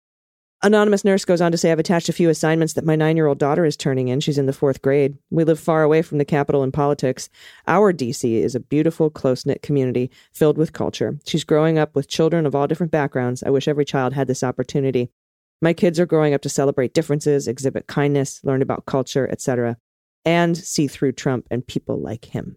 [0.65, 3.27] Anonymous nurse goes on to say, I've attached a few assignments that my nine year
[3.27, 4.21] old daughter is turning in.
[4.21, 5.19] She's in the fourth grade.
[5.29, 7.29] We live far away from the capital and politics.
[7.69, 11.19] Our DC is a beautiful, close knit community filled with culture.
[11.27, 13.43] She's growing up with children of all different backgrounds.
[13.43, 15.11] I wish every child had this opportunity.
[15.61, 19.77] My kids are growing up to celebrate differences, exhibit kindness, learn about culture, etc.,
[20.25, 22.57] and see through Trump and people like him.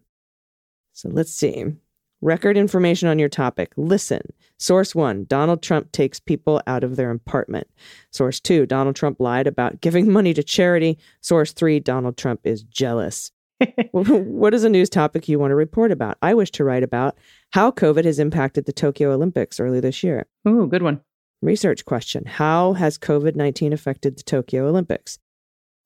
[0.93, 1.73] So let's see.
[2.21, 3.71] Record information on your topic.
[3.77, 4.21] Listen.
[4.57, 7.67] Source one Donald Trump takes people out of their apartment.
[8.11, 10.97] Source two Donald Trump lied about giving money to charity.
[11.21, 13.31] Source three Donald Trump is jealous.
[13.91, 16.17] what is a news topic you want to report about?
[16.21, 17.17] I wish to write about
[17.51, 20.27] how COVID has impacted the Tokyo Olympics early this year.
[20.47, 21.01] Ooh, good one.
[21.41, 25.19] Research question How has COVID 19 affected the Tokyo Olympics?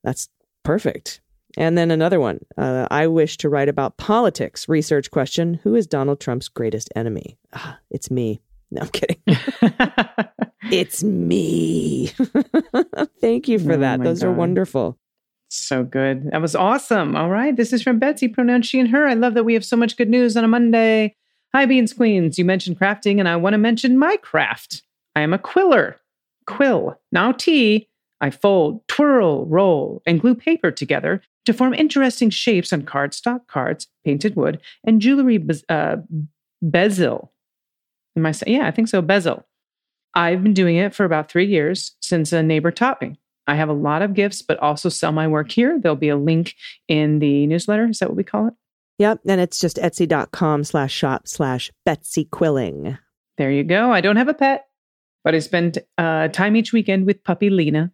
[0.04, 0.30] That's
[0.64, 1.22] perfect.
[1.58, 2.39] And then another one.
[2.58, 4.70] Uh, I wish to write about politics.
[4.70, 7.38] Research question Who is Donald Trump's greatest enemy?
[7.54, 8.41] Ah, it's me.
[8.72, 9.22] No, I'm kidding.
[10.72, 12.08] it's me.
[13.22, 14.02] Thank you for Oh that.
[14.02, 14.97] Those are wonderful.
[15.49, 16.32] So good.
[16.32, 17.18] That was awesome.
[17.18, 17.56] All right.
[17.56, 19.06] This is from Betsy, pronoun she and her.
[19.06, 21.18] I love that we have so much good news on a Monday.
[21.54, 22.39] Hi, Beans Queens.
[22.39, 24.84] You mentioned crafting, and I want to mention my craft.
[25.14, 25.97] I am a quiller.
[26.47, 26.97] Quill.
[27.12, 27.89] Now T.
[28.22, 33.88] I fold, twirl, roll, and glue paper together to form interesting shapes on cardstock cards,
[34.06, 35.98] painted wood, and jewelry bez- uh,
[36.62, 37.34] bezel.
[38.16, 38.58] Am I saying?
[38.58, 39.02] Yeah, I think so.
[39.02, 39.46] Bezel.
[40.14, 43.16] I've been doing it for about three years since a neighbor taught me.
[43.48, 45.80] I have a lot of gifts, but also sell my work here.
[45.80, 46.56] There'll be a link
[46.88, 47.86] in the newsletter.
[47.88, 48.54] Is that what we call it?
[49.00, 49.22] Yep.
[49.28, 52.98] And it's just etsy.com slash shop slash Betsy Quilling.
[53.38, 53.92] There you go.
[53.92, 54.68] I don't have a pet,
[55.24, 57.92] but I spend uh, time each weekend with puppy Lena,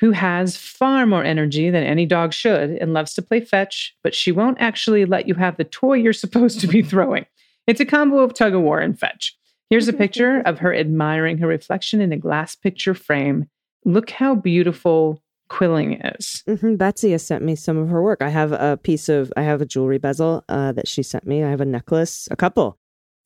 [0.00, 4.14] who has far more energy than any dog should and loves to play fetch, but
[4.14, 7.26] she won't actually let you have the toy you're supposed to be throwing.
[7.66, 9.36] It's a combo of tug of war and fetch.
[9.70, 13.48] Here's a picture of her admiring her reflection in a glass picture frame.
[13.84, 16.42] Look how beautiful quilling is.
[16.46, 18.22] hmm Betsy has sent me some of her work.
[18.22, 21.42] I have a piece of, I have a jewelry bezel uh, that she sent me.
[21.42, 22.78] I have a necklace, a couple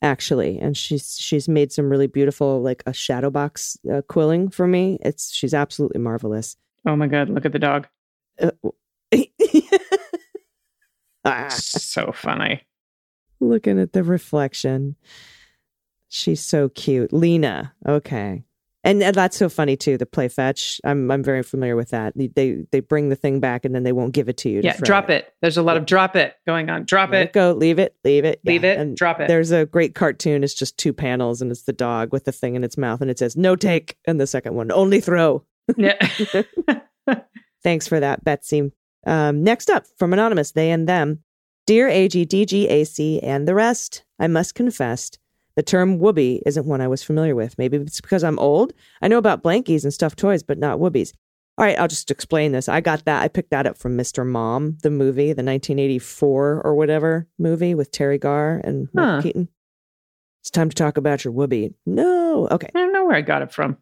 [0.03, 4.67] actually, and she's she's made some really beautiful, like a shadow box uh, quilling for
[4.67, 4.99] me.
[5.03, 6.57] It's she's absolutely marvelous.
[6.87, 7.87] Oh my God, look at the dog.
[8.41, 8.51] Uh,
[11.25, 12.63] ah, So funny.
[13.41, 14.97] looking at the reflection,
[16.09, 17.75] she's so cute, Lena.
[17.87, 18.45] Okay.
[18.89, 19.99] And, and that's so funny too.
[19.99, 22.15] The play fetch, I'm I'm very familiar with that.
[22.17, 24.63] They they bring the thing back and then they won't give it to you.
[24.63, 25.33] to Yeah, drop it.
[25.43, 26.85] There's a lot of drop it going on.
[26.85, 27.25] Drop Let it.
[27.27, 27.53] it go.
[27.53, 27.97] Leave it.
[28.03, 28.41] Leave it.
[28.45, 28.73] Leave yeah.
[28.73, 29.29] it, And drop it.
[29.29, 30.43] There's a great cartoon.
[30.43, 33.11] It's just two panels, and it's the dog with the thing in its mouth, and
[33.11, 35.45] it says "No take," and the second one only throw.
[35.77, 35.99] Yeah.
[37.63, 38.73] Thanks for that, Betsy.
[39.07, 41.25] Um, next up from anonymous, they and them,
[41.67, 44.05] dear AGDGAC and the rest.
[44.19, 45.11] I must confess,
[45.59, 47.59] the term "whoopee" isn't one I was familiar with.
[47.59, 48.73] Maybe it's because I'm old.
[49.03, 51.13] I know about blankies and stuffed toys, but not whoopies.
[51.59, 52.69] All right, I'll just explain this.
[52.69, 53.21] I got that.
[53.25, 54.25] I picked that up from Mr.
[54.25, 59.21] Mom, the movie, the 1984 or whatever movie with Teri Garr and Huh.
[59.21, 59.49] Keaton.
[60.43, 61.75] It's time to talk about your whoopee.
[61.85, 62.47] No.
[62.53, 62.69] Okay.
[62.73, 63.79] I don't know where I got it from.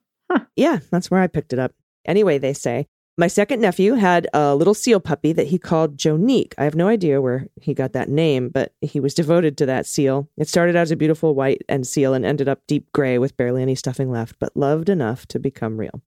[0.57, 1.72] Yeah, that's where I picked it up.
[2.07, 2.87] Anyway, they say
[3.18, 6.54] my second nephew had a little seal puppy that he called Jonique.
[6.58, 9.86] I have no idea where he got that name, but he was devoted to that
[9.86, 10.28] seal.
[10.36, 13.36] It started out as a beautiful white and seal and ended up deep gray with
[13.36, 16.02] barely any stuffing left, but loved enough to become real.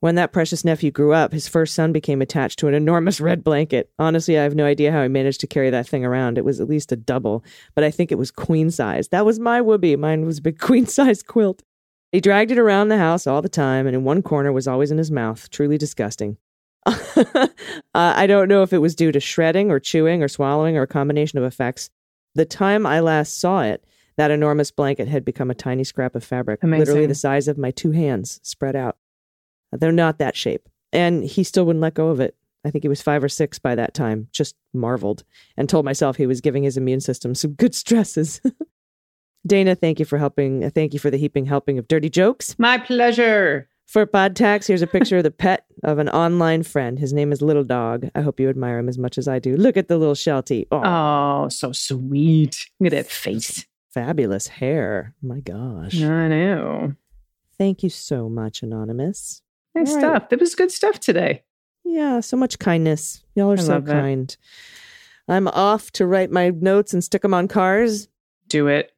[0.00, 3.42] When that precious nephew grew up, his first son became attached to an enormous red
[3.42, 3.90] blanket.
[3.98, 6.38] Honestly, I have no idea how he managed to carry that thing around.
[6.38, 7.44] It was at least a double,
[7.74, 9.08] but I think it was queen size.
[9.08, 9.96] That was my whoopee.
[9.96, 11.64] Mine was a big queen size quilt.
[12.12, 14.90] He dragged it around the house all the time, and in one corner was always
[14.90, 15.50] in his mouth.
[15.50, 16.38] Truly disgusting.
[16.86, 17.48] uh,
[17.94, 20.86] I don't know if it was due to shredding or chewing or swallowing or a
[20.86, 21.90] combination of effects.
[22.34, 23.84] The time I last saw it,
[24.16, 26.80] that enormous blanket had become a tiny scrap of fabric, Amazing.
[26.80, 28.96] literally the size of my two hands spread out.
[29.72, 30.68] They're not that shape.
[30.92, 32.34] And he still wouldn't let go of it.
[32.64, 35.24] I think he was five or six by that time, just marveled
[35.56, 38.40] and told myself he was giving his immune system some good stresses.
[39.48, 40.68] Dana, thank you for helping.
[40.70, 42.54] Thank you for the heaping helping of dirty jokes.
[42.58, 43.68] My pleasure.
[43.86, 46.98] For Pod Tax, here's a picture of the pet of an online friend.
[46.98, 48.10] His name is Little Dog.
[48.14, 49.56] I hope you admire him as much as I do.
[49.56, 50.66] Look at the little Sheltie.
[50.70, 52.66] Oh, Oh, so sweet.
[52.78, 53.64] Look at that face.
[53.94, 55.14] fabulous hair.
[55.22, 55.98] My gosh.
[56.02, 56.94] I know.
[57.56, 59.40] Thank you so much, Anonymous.
[59.74, 60.00] Nice All right.
[60.02, 60.28] stuff.
[60.28, 61.42] That was good stuff today.
[61.84, 63.24] Yeah, so much kindness.
[63.34, 63.86] Y'all are I so it.
[63.86, 64.36] kind.
[65.28, 68.08] I'm off to write my notes and stick them on cars.
[68.48, 68.92] Do it.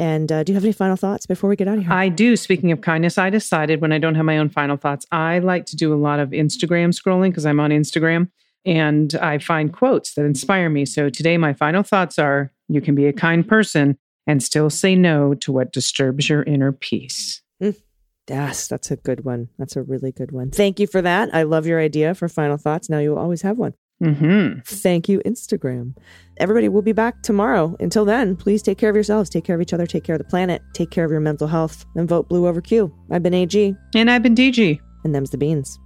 [0.00, 1.92] And uh, do you have any final thoughts before we get out of here?
[1.92, 2.34] I do.
[2.34, 5.66] Speaking of kindness, I decided when I don't have my own final thoughts, I like
[5.66, 8.30] to do a lot of Instagram scrolling because I'm on Instagram
[8.64, 10.86] and I find quotes that inspire me.
[10.86, 14.94] So today, my final thoughts are you can be a kind person and still say
[14.96, 17.42] no to what disturbs your inner peace.
[17.60, 19.50] yes, that's a good one.
[19.58, 20.50] That's a really good one.
[20.50, 21.34] Thank you for that.
[21.34, 22.88] I love your idea for final thoughts.
[22.88, 23.74] Now you will always have one.
[24.02, 25.94] Hmm Thank you, Instagram.
[26.38, 27.76] Everybody, we'll be back tomorrow.
[27.80, 30.20] Until then, please take care of yourselves, take care of each other, take care of
[30.20, 32.90] the planet, take care of your mental health, and vote blue over Q.
[33.10, 34.80] I've been AG, And I've been DG.
[35.04, 35.78] and them's the beans.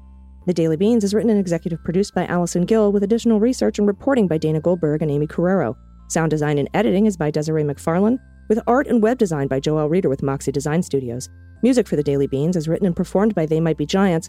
[0.46, 3.88] The Daily Beans is written and executive produced by Allison Gill with additional research and
[3.88, 5.74] reporting by Dana Goldberg and Aimee Carrero.
[6.08, 9.88] Sound design and editing is by Desiree McFarlane, with art and web design by Joel
[9.88, 11.28] Reeder with Moxie Design Studios.
[11.62, 14.28] Music for The Daily Beans is written and performed by They Might Be Giants,